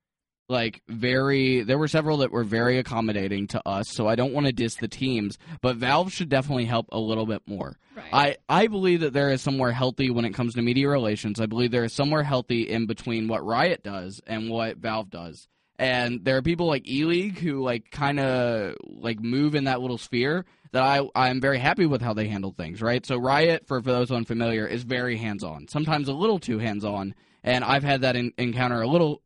like 0.50 0.82
very 0.88 1.64
there 1.64 1.78
were 1.78 1.90
several 1.90 2.18
that 2.20 2.32
were 2.32 2.46
very 2.46 2.78
accommodating 2.78 3.48
to 3.48 3.62
us 3.68 3.90
so 3.90 4.08
i 4.08 4.16
don't 4.16 4.32
want 4.32 4.46
to 4.46 4.54
diss 4.54 4.76
the 4.76 4.88
teams 4.88 5.38
but 5.62 5.76
valve 5.76 6.14
should 6.14 6.30
definitely 6.30 6.64
help 6.64 6.86
a 6.94 6.98
little 6.98 7.26
bit 7.26 7.42
more 7.46 7.78
right. 7.98 8.38
I, 8.50 8.62
I 8.64 8.68
believe 8.68 9.02
that 9.02 9.12
there 9.12 9.30
is 9.30 9.42
somewhere 9.42 9.74
healthy 9.74 10.10
when 10.10 10.24
it 10.24 10.34
comes 10.34 10.54
to 10.54 10.62
media 10.62 10.88
relations. 10.88 11.42
I 11.42 11.48
believe 11.48 11.72
there 11.72 11.84
is 11.84 11.92
somewhere 11.92 12.24
healthy 12.24 12.62
in 12.62 12.86
between 12.86 13.28
what 13.28 13.46
Riot 13.46 13.84
does 13.84 14.22
and 14.26 14.50
what 14.50 14.78
Valve 14.78 15.10
does. 15.10 15.50
And 15.80 16.24
there 16.24 16.38
are 16.38 16.42
people 16.42 16.68
like 16.68 16.88
E 16.88 17.04
League 17.04 17.40
who 17.40 17.62
like 17.62 17.92
kind 17.92 18.20
of 18.20 18.76
like 18.88 19.20
move 19.20 19.54
in 19.56 19.66
that 19.66 19.82
little 19.82 19.98
sphere 19.98 20.46
that 20.72 20.84
I 20.84 21.08
I'm 21.16 21.42
very 21.42 21.60
happy 21.60 21.86
with 21.86 22.02
how 22.02 22.14
they 22.14 22.28
handle 22.28 22.52
things. 22.52 22.82
Right. 22.82 23.06
So 23.06 23.18
Riot, 23.18 23.68
for 23.68 23.82
for 23.82 23.92
those 23.92 24.12
unfamiliar, 24.12 24.68
is 24.68 24.84
very 24.84 25.18
hands 25.18 25.44
on. 25.44 25.68
Sometimes 25.68 26.08
a 26.08 26.14
little 26.14 26.40
too 26.40 26.60
hands 26.60 26.84
on. 26.86 27.16
And 27.44 27.64
I've 27.64 27.84
had 27.84 28.02
that 28.02 28.16
in, 28.16 28.34
encounter 28.38 28.82
a 28.82 28.88
little 28.88 29.22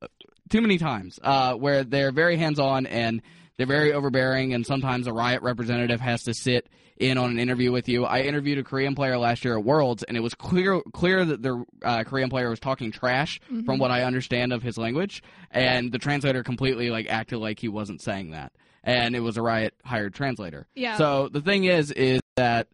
too 0.50 0.62
many 0.62 0.78
times 0.78 1.20
uh, 1.24 1.56
where 1.56 1.84
they're 1.84 2.12
very 2.12 2.38
hands 2.38 2.60
on 2.60 2.86
and 2.86 3.22
they're 3.58 3.66
very 3.66 3.94
overbearing. 3.94 4.54
And 4.54 4.66
sometimes 4.66 5.08
a 5.08 5.14
Riot 5.14 5.42
representative 5.42 6.00
has 6.02 6.24
to 6.26 6.34
sit 6.34 6.68
in 6.98 7.18
on 7.18 7.32
an 7.32 7.40
interview 7.40 7.72
with 7.72 7.90
you. 7.90 8.06
I 8.06 8.22
interviewed 8.22 8.60
a 8.60 8.64
Korean 8.64 8.94
player 8.94 9.18
last 9.18 9.44
year 9.44 9.58
at 9.58 9.64
Worlds, 9.64 10.04
and 10.04 10.16
it 10.16 10.20
was 10.20 10.36
clear 10.36 10.82
clear 10.94 11.26
that 11.26 11.42
the 11.42 11.66
uh, 11.84 12.04
Korean 12.04 12.30
player 12.30 12.50
was 12.50 12.60
talking 12.60 12.92
trash 12.92 13.42
from 13.66 13.80
what 13.80 13.90
I 13.90 14.04
understand 14.04 14.54
of 14.54 14.62
his 14.62 14.78
language, 14.78 15.24
and 15.50 15.92
the 15.92 15.98
translator 15.98 16.44
completely 16.44 16.92
like 16.92 17.08
acted 17.10 17.40
like 17.40 17.60
he 17.60 17.70
wasn't 17.70 18.02
saying 18.02 18.32
that, 18.32 18.52
and 18.84 19.16
it 19.16 19.20
was 19.20 19.38
a 19.38 19.42
Riot 19.42 19.74
hired 19.84 20.14
translator. 20.14 20.68
Yeah. 20.76 20.98
So 20.98 21.30
the 21.30 21.42
thing 21.42 21.66
is, 21.66 21.92
is 21.92 22.22
that 22.36 22.68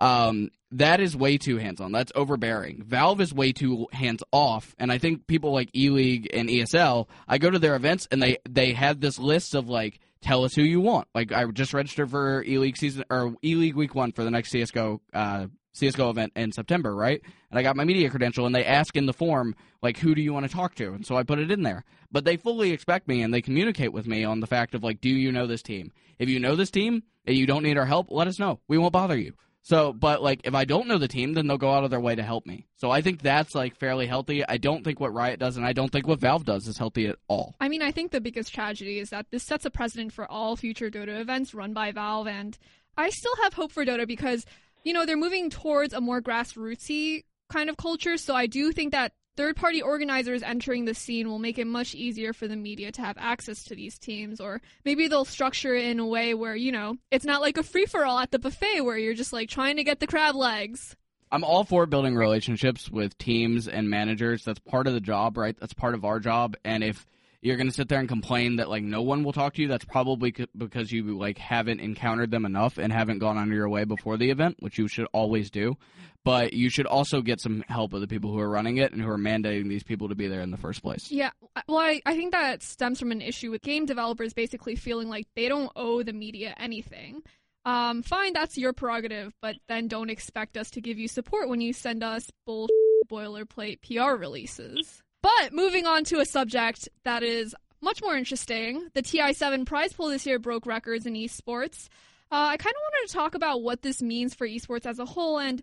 um, 0.00 0.50
that 0.72 1.00
is 1.00 1.16
way 1.16 1.38
too 1.38 1.58
hands 1.58 1.80
on. 1.80 1.92
That's 1.92 2.12
overbearing. 2.14 2.82
Valve 2.84 3.20
is 3.20 3.32
way 3.32 3.52
too 3.52 3.86
hands 3.92 4.22
off, 4.32 4.74
and 4.78 4.90
I 4.90 4.98
think 4.98 5.26
people 5.26 5.52
like 5.52 5.70
E 5.74 5.90
League 5.90 6.28
and 6.32 6.48
ESL, 6.48 7.08
I 7.28 7.38
go 7.38 7.50
to 7.50 7.58
their 7.58 7.76
events 7.76 8.08
and 8.10 8.22
they 8.22 8.38
they 8.48 8.72
have 8.72 9.00
this 9.00 9.18
list 9.18 9.54
of 9.54 9.68
like, 9.68 10.00
tell 10.20 10.44
us 10.44 10.54
who 10.54 10.62
you 10.62 10.80
want. 10.80 11.08
Like 11.14 11.32
I 11.32 11.44
just 11.46 11.72
registered 11.74 12.10
for 12.10 12.42
E 12.42 12.58
League 12.58 12.76
season 12.76 13.04
or 13.08 13.34
E 13.44 13.54
League 13.54 13.76
week 13.76 13.94
one 13.94 14.12
for 14.12 14.24
the 14.24 14.30
next 14.30 14.50
CS:GO 14.50 15.00
uh, 15.12 15.46
CS:GO 15.74 16.10
event 16.10 16.32
in 16.34 16.50
September, 16.50 16.94
right? 16.94 17.20
And 17.50 17.58
I 17.58 17.62
got 17.62 17.76
my 17.76 17.84
media 17.84 18.10
credential, 18.10 18.46
and 18.46 18.54
they 18.54 18.64
ask 18.64 18.96
in 18.96 19.06
the 19.06 19.12
form 19.12 19.54
like, 19.82 19.98
who 19.98 20.14
do 20.14 20.22
you 20.22 20.32
want 20.32 20.46
to 20.48 20.52
talk 20.52 20.74
to? 20.76 20.94
And 20.94 21.04
so 21.04 21.16
I 21.16 21.22
put 21.22 21.38
it 21.38 21.50
in 21.50 21.62
there. 21.62 21.84
But 22.10 22.24
they 22.24 22.36
fully 22.36 22.70
expect 22.70 23.06
me, 23.06 23.22
and 23.22 23.34
they 23.34 23.42
communicate 23.42 23.92
with 23.92 24.06
me 24.06 24.24
on 24.24 24.40
the 24.40 24.46
fact 24.46 24.74
of 24.74 24.82
like, 24.82 25.00
do 25.00 25.10
you 25.10 25.30
know 25.30 25.46
this 25.46 25.62
team? 25.62 25.92
If 26.18 26.28
you 26.28 26.40
know 26.40 26.56
this 26.56 26.70
team 26.70 27.02
and 27.26 27.36
you 27.36 27.46
don't 27.46 27.62
need 27.62 27.76
our 27.76 27.86
help, 27.86 28.10
let 28.10 28.28
us 28.28 28.38
know. 28.38 28.60
We 28.68 28.78
won't 28.78 28.92
bother 28.92 29.16
you. 29.16 29.34
So, 29.62 29.94
but 29.94 30.22
like, 30.22 30.42
if 30.44 30.54
I 30.54 30.66
don't 30.66 30.88
know 30.88 30.98
the 30.98 31.08
team, 31.08 31.32
then 31.32 31.46
they'll 31.46 31.56
go 31.56 31.72
out 31.72 31.84
of 31.84 31.90
their 31.90 31.98
way 31.98 32.14
to 32.14 32.22
help 32.22 32.44
me. 32.44 32.66
So 32.76 32.90
I 32.90 33.00
think 33.00 33.22
that's 33.22 33.54
like 33.54 33.76
fairly 33.76 34.06
healthy. 34.06 34.46
I 34.46 34.58
don't 34.58 34.84
think 34.84 35.00
what 35.00 35.14
Riot 35.14 35.40
does, 35.40 35.56
and 35.56 35.64
I 35.64 35.72
don't 35.72 35.90
think 35.90 36.06
what 36.06 36.20
Valve 36.20 36.44
does 36.44 36.68
is 36.68 36.76
healthy 36.76 37.06
at 37.06 37.16
all. 37.28 37.56
I 37.60 37.70
mean, 37.70 37.80
I 37.80 37.90
think 37.90 38.10
the 38.10 38.20
biggest 38.20 38.54
tragedy 38.54 38.98
is 38.98 39.08
that 39.08 39.26
this 39.30 39.42
sets 39.42 39.64
a 39.64 39.70
precedent 39.70 40.12
for 40.12 40.30
all 40.30 40.56
future 40.56 40.90
Dota 40.90 41.18
events 41.18 41.54
run 41.54 41.72
by 41.72 41.92
Valve, 41.92 42.28
and 42.28 42.58
I 42.98 43.08
still 43.08 43.34
have 43.42 43.54
hope 43.54 43.72
for 43.72 43.86
Dota 43.86 44.06
because, 44.06 44.44
you 44.84 44.92
know, 44.92 45.04
they're 45.04 45.16
moving 45.16 45.50
towards 45.50 45.92
a 45.92 46.00
more 46.00 46.22
grassrootsy 46.22 47.24
kind 47.50 47.68
of 47.68 47.76
culture. 47.76 48.16
So 48.16 48.34
I 48.34 48.46
do 48.46 48.72
think 48.72 48.92
that 48.92 49.12
third 49.36 49.56
party 49.56 49.82
organizers 49.82 50.42
entering 50.42 50.84
the 50.84 50.94
scene 50.94 51.28
will 51.28 51.38
make 51.38 51.58
it 51.58 51.66
much 51.66 51.94
easier 51.94 52.32
for 52.32 52.46
the 52.46 52.56
media 52.56 52.92
to 52.92 53.02
have 53.02 53.16
access 53.18 53.64
to 53.64 53.74
these 53.74 53.98
teams 53.98 54.40
or 54.40 54.60
maybe 54.84 55.08
they'll 55.08 55.24
structure 55.24 55.74
it 55.74 55.86
in 55.86 55.98
a 55.98 56.06
way 56.06 56.34
where 56.34 56.54
you 56.54 56.70
know 56.70 56.96
it's 57.10 57.24
not 57.24 57.40
like 57.40 57.58
a 57.58 57.62
free 57.64 57.84
for 57.84 58.04
all 58.04 58.20
at 58.20 58.30
the 58.30 58.38
buffet 58.38 58.80
where 58.82 58.96
you're 58.96 59.12
just 59.12 59.32
like 59.32 59.48
trying 59.48 59.74
to 59.74 59.82
get 59.82 59.98
the 59.98 60.06
crab 60.06 60.36
legs 60.36 60.94
I'm 61.32 61.42
all 61.42 61.64
for 61.64 61.84
building 61.86 62.14
relationships 62.14 62.88
with 62.88 63.18
teams 63.18 63.66
and 63.66 63.90
managers. 63.90 64.44
That's 64.44 64.60
part 64.60 64.86
of 64.86 64.92
the 64.92 65.00
job, 65.00 65.36
right? 65.36 65.56
That's 65.58 65.74
part 65.74 65.94
of 65.94 66.04
our 66.04 66.20
job. 66.20 66.56
And 66.64 66.84
if 66.84 67.08
you're 67.44 67.56
going 67.56 67.68
to 67.68 67.74
sit 67.74 67.88
there 67.88 68.00
and 68.00 68.08
complain 68.08 68.56
that 68.56 68.70
like 68.70 68.82
no 68.82 69.02
one 69.02 69.22
will 69.22 69.34
talk 69.34 69.52
to 69.54 69.62
you, 69.62 69.68
that's 69.68 69.84
probably 69.84 70.32
c- 70.34 70.46
because 70.56 70.90
you 70.90 71.16
like 71.18 71.36
haven't 71.36 71.78
encountered 71.80 72.30
them 72.30 72.46
enough 72.46 72.78
and 72.78 72.90
haven't 72.90 73.18
gone 73.18 73.36
under 73.36 73.54
your 73.54 73.68
way 73.68 73.84
before 73.84 74.16
the 74.16 74.30
event, 74.30 74.56
which 74.60 74.78
you 74.78 74.88
should 74.88 75.06
always 75.12 75.50
do. 75.50 75.76
But 76.24 76.54
you 76.54 76.70
should 76.70 76.86
also 76.86 77.20
get 77.20 77.42
some 77.42 77.62
help 77.68 77.92
of 77.92 78.00
the 78.00 78.06
people 78.06 78.32
who 78.32 78.38
are 78.40 78.48
running 78.48 78.78
it 78.78 78.92
and 78.92 79.02
who 79.02 79.10
are 79.10 79.18
mandating 79.18 79.68
these 79.68 79.82
people 79.82 80.08
to 80.08 80.14
be 80.14 80.26
there 80.26 80.40
in 80.40 80.50
the 80.50 80.56
first 80.56 80.82
place. 80.82 81.12
Yeah, 81.12 81.32
well, 81.68 81.76
I, 81.76 82.00
I 82.06 82.16
think 82.16 82.32
that 82.32 82.62
stems 82.62 82.98
from 82.98 83.12
an 83.12 83.20
issue 83.20 83.50
with 83.50 83.60
game 83.60 83.84
developers 83.84 84.32
basically 84.32 84.74
feeling 84.74 85.10
like 85.10 85.26
they 85.36 85.48
don't 85.48 85.70
owe 85.76 86.02
the 86.02 86.14
media 86.14 86.54
anything. 86.56 87.20
Um, 87.66 88.02
fine, 88.02 88.32
that's 88.32 88.56
your 88.56 88.72
prerogative, 88.72 89.34
but 89.42 89.56
then 89.68 89.86
don't 89.86 90.08
expect 90.08 90.56
us 90.56 90.70
to 90.72 90.80
give 90.80 90.98
you 90.98 91.08
support 91.08 91.50
when 91.50 91.60
you 91.60 91.74
send 91.74 92.02
us 92.02 92.30
bull 92.46 92.68
boilerplate 93.10 93.80
PR 93.82 94.16
releases. 94.16 95.02
But 95.24 95.54
moving 95.54 95.86
on 95.86 96.04
to 96.04 96.20
a 96.20 96.26
subject 96.26 96.86
that 97.04 97.22
is 97.22 97.54
much 97.80 98.02
more 98.02 98.14
interesting, 98.14 98.90
the 98.92 99.00
TI7 99.00 99.64
prize 99.64 99.94
pool 99.94 100.08
this 100.08 100.26
year 100.26 100.38
broke 100.38 100.66
records 100.66 101.06
in 101.06 101.14
esports. 101.14 101.88
Uh, 102.30 102.52
I 102.52 102.58
kind 102.58 102.74
of 102.74 102.82
wanted 102.82 103.08
to 103.08 103.14
talk 103.14 103.34
about 103.34 103.62
what 103.62 103.80
this 103.80 104.02
means 104.02 104.34
for 104.34 104.46
esports 104.46 104.84
as 104.84 104.98
a 104.98 105.06
whole. 105.06 105.38
And 105.38 105.62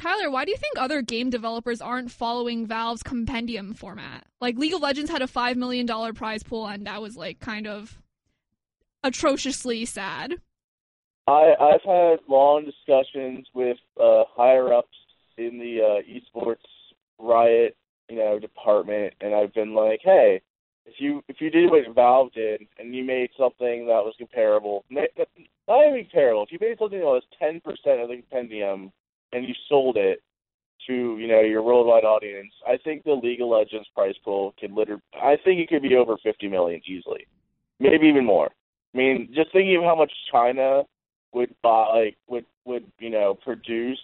Tyler, 0.00 0.32
why 0.32 0.44
do 0.44 0.50
you 0.50 0.56
think 0.56 0.76
other 0.76 1.00
game 1.00 1.30
developers 1.30 1.80
aren't 1.80 2.10
following 2.10 2.66
Valve's 2.66 3.04
compendium 3.04 3.72
format? 3.72 4.26
Like 4.40 4.58
League 4.58 4.74
of 4.74 4.80
Legends 4.80 5.12
had 5.12 5.22
a 5.22 5.28
$5 5.28 5.54
million 5.54 5.86
prize 6.12 6.42
pool, 6.42 6.66
and 6.66 6.88
that 6.88 7.00
was 7.00 7.16
like 7.16 7.38
kind 7.38 7.68
of 7.68 8.02
atrociously 9.04 9.84
sad. 9.84 10.34
I, 11.28 11.54
I've 11.60 11.84
had 11.84 12.18
long 12.26 12.64
discussions 12.64 13.46
with 13.54 13.78
uh, 13.96 14.24
higher 14.34 14.74
ups 14.74 14.88
in 15.36 15.60
the 15.60 15.82
uh, 15.82 16.40
esports 16.40 16.56
riot, 17.20 17.76
you 18.08 18.16
know, 18.16 18.38
department, 18.38 19.14
and 19.20 19.34
I've 19.34 19.52
been 19.54 19.74
like, 19.74 20.00
hey, 20.02 20.40
if 20.86 20.94
you 20.98 21.22
if 21.28 21.36
you 21.40 21.50
did 21.50 21.70
what 21.70 21.82
Valve 21.94 22.32
did 22.32 22.62
and 22.78 22.94
you 22.94 23.04
made 23.04 23.30
something 23.38 23.86
that 23.86 24.04
was 24.04 24.14
comparable, 24.18 24.84
not 24.90 25.04
even 25.68 26.04
comparable, 26.04 26.44
if 26.44 26.52
you 26.52 26.58
made 26.60 26.78
something 26.78 26.98
that 26.98 27.04
was 27.04 27.22
ten 27.38 27.60
percent 27.60 28.00
of 28.00 28.08
the 28.08 28.16
compendium 28.16 28.90
and 29.32 29.46
you 29.46 29.54
sold 29.68 29.96
it 29.96 30.22
to 30.86 31.18
you 31.18 31.28
know 31.28 31.40
your 31.40 31.62
worldwide 31.62 32.04
audience, 32.04 32.52
I 32.66 32.78
think 32.82 33.04
the 33.04 33.12
League 33.12 33.42
of 33.42 33.48
Legends 33.48 33.88
prize 33.94 34.14
pool 34.24 34.54
could 34.58 34.72
literally, 34.72 35.02
I 35.14 35.36
think 35.44 35.60
it 35.60 35.68
could 35.68 35.82
be 35.82 35.96
over 35.96 36.16
fifty 36.22 36.48
million 36.48 36.80
easily, 36.86 37.26
maybe 37.78 38.06
even 38.06 38.24
more. 38.24 38.48
I 38.94 38.96
mean, 38.96 39.28
just 39.34 39.52
thinking 39.52 39.76
of 39.76 39.84
how 39.84 39.94
much 39.94 40.12
China 40.32 40.84
would 41.34 41.54
buy 41.62 41.86
like 41.94 42.16
would 42.28 42.46
would 42.64 42.90
you 42.98 43.10
know 43.10 43.34
produce 43.44 44.00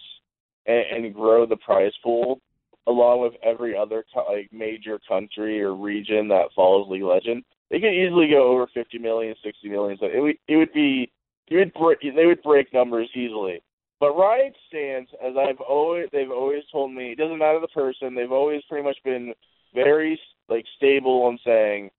and, 0.67 1.05
and 1.05 1.13
grow 1.15 1.47
the 1.47 1.57
prize 1.57 1.93
pool 2.03 2.39
along 2.87 3.21
with 3.21 3.33
every 3.43 3.75
other 3.75 4.03
like 4.29 4.49
major 4.51 4.99
country 5.07 5.61
or 5.61 5.75
region 5.75 6.27
that 6.29 6.49
follows 6.55 6.87
League 6.89 7.03
of 7.03 7.09
Legends, 7.09 7.45
they 7.69 7.79
could 7.79 7.93
easily 7.93 8.27
go 8.29 8.47
over 8.47 8.67
50 8.73 8.99
million, 8.99 9.35
60 9.43 9.69
million. 9.69 9.97
So 9.99 10.05
it 10.05 10.19
would 10.19 10.37
it 10.47 10.55
would 10.57 10.73
be 10.73 11.11
it 11.47 11.55
would 11.57 11.73
break, 11.73 11.99
they 12.01 12.25
would 12.25 12.43
break 12.43 12.73
numbers 12.73 13.09
easily. 13.15 13.61
But 13.99 14.17
Riot 14.17 14.55
stands 14.67 15.09
as 15.25 15.33
I've 15.37 15.61
always 15.61 16.07
they've 16.11 16.31
always 16.31 16.63
told 16.71 16.91
me 16.93 17.11
it 17.11 17.17
doesn't 17.17 17.39
matter 17.39 17.59
the 17.59 17.67
person. 17.67 18.13
They've 18.13 18.31
always 18.31 18.61
pretty 18.69 18.83
much 18.83 18.97
been 19.03 19.33
very 19.73 20.19
like 20.47 20.65
stable 20.77 21.23
on 21.23 21.39
saying 21.45 21.89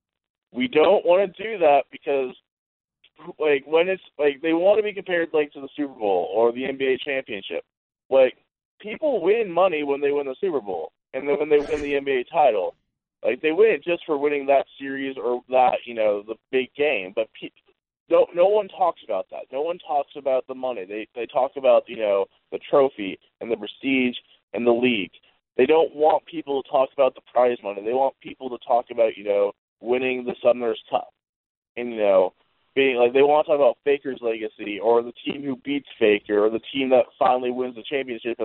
we 0.53 0.69
don't 0.69 1.05
want 1.05 1.35
to 1.35 1.43
do 1.43 1.59
that 1.59 1.85
because 1.91 2.35
like 3.39 3.65
when 3.67 3.89
it's 3.89 4.03
like 4.19 4.41
they 4.43 4.53
want 4.53 4.79
to 4.79 4.83
be 4.83 4.93
compared 4.93 5.31
like 5.33 5.53
to 5.53 5.61
the 5.61 5.69
Super 5.77 5.95
Bowl 5.95 6.31
or 6.35 6.53
the 6.53 6.63
NBA 6.63 7.01
championship. 7.05 7.65
Like 8.11 8.35
people 8.81 9.23
win 9.23 9.51
money 9.51 9.83
when 9.83 10.01
they 10.01 10.13
win 10.13 10.27
the 10.27 10.37
Super 10.41 10.61
Bowl 10.61 10.93
and 11.15 11.29
then 11.29 11.39
when 11.39 11.49
they 11.49 11.59
win 11.59 11.81
the 11.81 11.95
NBA 11.95 12.25
title. 12.31 12.75
Like 13.25 13.41
they 13.41 13.53
win 13.53 13.81
just 13.85 14.05
for 14.05 14.19
winning 14.19 14.47
that 14.47 14.67
series 14.79 15.17
or 15.17 15.41
that 15.49 15.79
you 15.85 15.95
know 15.95 16.23
the 16.23 16.37
big 16.53 16.69
game. 16.77 17.13
But 17.15 17.29
pe- 17.41 17.51
no 18.11 18.27
no 18.35 18.47
one 18.47 18.69
talks 18.69 19.01
about 19.05 19.27
that. 19.31 19.47
No 19.53 19.63
one 19.63 19.79
talks 19.79 20.13
about 20.17 20.47
the 20.47 20.55
money. 20.55 20.85
They 20.85 21.09
they 21.15 21.27
talk 21.27 21.53
about 21.57 21.89
you 21.89 21.97
know 21.97 22.27
the 22.53 22.61
trophy 22.71 23.19
and 23.41 23.51
the 23.51 23.57
prestige 23.57 24.17
and 24.53 24.67
the 24.67 24.73
league. 24.73 25.11
They 25.57 25.67
don't 25.67 25.95
want 25.95 26.27
people 26.27 26.63
to 26.63 26.69
talk 26.69 26.91
about 26.93 27.15
the 27.15 27.23
prize 27.33 27.57
money. 27.63 27.83
They 27.83 27.95
want 27.95 28.15
people 28.21 28.51
to 28.51 28.59
talk 28.67 28.87
about 28.91 29.17
you 29.17 29.25
know 29.25 29.53
winning 29.81 30.25
the 30.25 30.35
Summoner's 30.43 30.83
Cup 30.91 31.09
and 31.77 31.91
you 31.91 31.99
know 31.99 32.35
being 32.77 32.97
like 32.97 33.15
they 33.15 33.23
want 33.23 33.47
to 33.47 33.51
talk 33.51 33.59
about 33.59 33.79
Faker's 33.83 34.21
legacy 34.21 34.79
or 34.79 35.03
the 35.03 35.15
team 35.25 35.43
who 35.43 35.57
beats 35.57 35.89
Faker 35.99 36.45
or 36.45 36.51
the 36.51 36.61
team 36.73 36.91
that 36.91 37.07
finally 37.19 37.51
wins 37.51 37.75
the 37.75 37.83
championship 37.83 38.39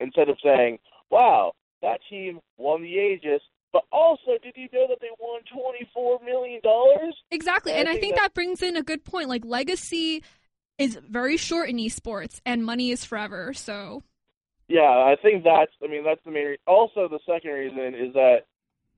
instead 0.00 0.28
of 0.28 0.36
saying, 0.42 0.78
"Wow, 1.08 1.52
that 1.80 2.00
team 2.10 2.40
won 2.58 2.82
the 2.82 2.88
Aegis." 2.88 3.40
But 3.72 3.84
also, 3.92 4.32
did 4.42 4.54
you 4.56 4.68
know 4.72 4.86
that 4.88 4.98
they 5.00 5.10
won 5.20 5.40
twenty 5.50 5.88
four 5.94 6.18
million 6.24 6.60
dollars? 6.62 7.14
Exactly, 7.30 7.72
and, 7.72 7.80
and 7.80 7.88
I, 7.88 7.92
think, 7.92 8.02
think 8.02 8.14
that, 8.16 8.22
that 8.22 8.34
brings 8.34 8.60
in 8.60 8.76
a 8.76 8.82
good 8.82 9.04
point. 9.04 9.28
Like 9.28 9.44
legacy 9.44 10.24
is 10.78 10.98
very 11.08 11.36
short 11.36 11.70
in 11.70 11.76
esports, 11.76 12.40
and 12.44 12.64
money 12.64 12.90
is 12.90 13.04
forever. 13.04 13.54
So, 13.54 14.02
yeah, 14.68 14.80
I 14.82 15.16
think 15.22 15.44
that's. 15.44 15.72
I 15.82 15.86
mean, 15.86 16.04
that's 16.04 16.20
the 16.24 16.32
main. 16.32 16.46
Re- 16.46 16.58
also, 16.66 17.08
the 17.08 17.20
second 17.24 17.52
reason 17.52 17.94
is 17.94 18.12
that 18.14 18.46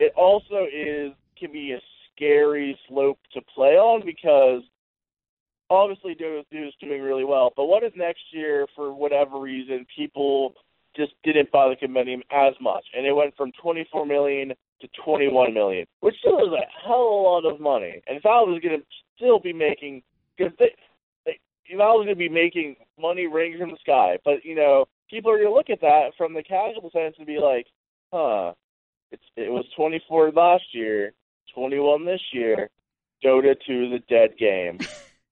it 0.00 0.12
also 0.16 0.64
is 0.73 1.12
can 1.38 1.52
be 1.52 1.73
a 1.73 1.80
scary 2.14 2.78
slope 2.88 3.18
to 3.35 3.40
play 3.54 3.76
on 3.76 4.04
because 4.04 4.62
obviously 5.70 6.14
Dota 6.14 6.44
is 6.50 6.75
doing 6.80 7.02
really 7.02 7.25
well. 7.25 7.52
But 7.56 7.66
what 7.66 7.82
if 7.82 7.96
next 7.96 8.22
year, 8.32 8.66
for 8.75 8.92
whatever 8.92 9.38
reason, 9.38 9.87
people 9.94 10.54
just 10.96 11.12
didn't 11.22 11.52
buy 11.52 11.68
the 11.68 11.76
compendium 11.76 12.22
as 12.30 12.54
much, 12.60 12.84
and 12.96 13.06
it 13.06 13.12
went 13.12 13.37
from 13.37 13.52
24 13.62 14.06
million 14.06 14.54
to 14.80 14.88
21 15.04 15.54
million, 15.54 15.87
which 16.00 16.16
still 16.18 16.38
is 16.38 16.52
a 16.52 16.87
hell 16.87 16.94
of 16.94 17.12
a 17.12 17.14
lot 17.14 17.44
of 17.44 17.60
money. 17.60 18.00
And 18.06 18.22
Valve 18.22 18.50
is 18.50 18.60
going 18.60 18.80
to 18.80 18.87
still 19.16 19.38
be 19.38 19.52
making 19.52 20.02
because 20.37 20.52
they, 20.58 20.75
they 21.26 21.38
Valve 21.76 22.02
is 22.02 22.06
going 22.06 22.08
to 22.08 22.14
be 22.16 22.28
making 22.28 22.76
money 23.00 23.26
raining 23.26 23.58
from 23.58 23.70
the 23.70 23.78
sky. 23.80 24.18
But 24.25 24.44
you 24.44 24.54
know, 24.54 24.87
people 25.10 25.30
are 25.30 25.37
going 25.37 25.48
to 25.48 25.54
look 25.54 25.70
at 25.70 25.80
that 25.82 26.12
from 26.16 26.34
the 26.34 26.42
casual 26.42 26.90
sense 26.90 27.16
and 27.18 27.26
be 27.26 27.38
like, 27.38 27.66
huh. 28.12 28.52
It's, 29.10 29.22
it 29.37 29.50
was 29.50 29.64
24 29.75 30.32
last 30.32 30.64
year, 30.72 31.14
21 31.54 32.04
this 32.04 32.20
year. 32.30 32.68
Dota 33.25 33.56
2 33.66 33.90
the 33.90 33.98
dead 34.08 34.37
game. 34.38 34.78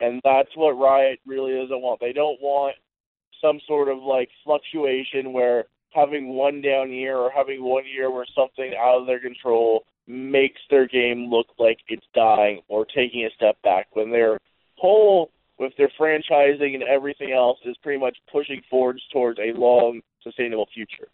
And 0.00 0.20
that's 0.24 0.50
what 0.54 0.72
Riot 0.72 1.20
really 1.26 1.52
doesn't 1.52 1.80
want. 1.80 2.00
They 2.00 2.12
don't 2.12 2.40
want 2.40 2.76
some 3.40 3.60
sort 3.66 3.88
of 3.88 3.98
like 3.98 4.28
fluctuation 4.44 5.32
where 5.32 5.64
having 5.94 6.28
one 6.28 6.60
down 6.60 6.90
year 6.90 7.16
or 7.16 7.30
having 7.30 7.62
one 7.62 7.84
year 7.86 8.10
where 8.10 8.26
something 8.34 8.72
out 8.78 9.00
of 9.00 9.06
their 9.06 9.20
control 9.20 9.84
makes 10.06 10.60
their 10.70 10.86
game 10.86 11.28
look 11.30 11.46
like 11.58 11.78
it's 11.88 12.06
dying 12.14 12.60
or 12.68 12.84
taking 12.84 13.24
a 13.24 13.34
step 13.34 13.60
back 13.62 13.88
when 13.92 14.10
their 14.10 14.38
whole 14.76 15.30
with 15.58 15.72
their 15.78 15.90
franchising 15.98 16.74
and 16.74 16.82
everything 16.82 17.32
else 17.32 17.58
is 17.64 17.76
pretty 17.82 17.98
much 17.98 18.16
pushing 18.30 18.60
forwards 18.68 19.02
towards 19.12 19.38
a 19.38 19.58
long 19.58 20.00
sustainable 20.22 20.68
future. 20.74 21.08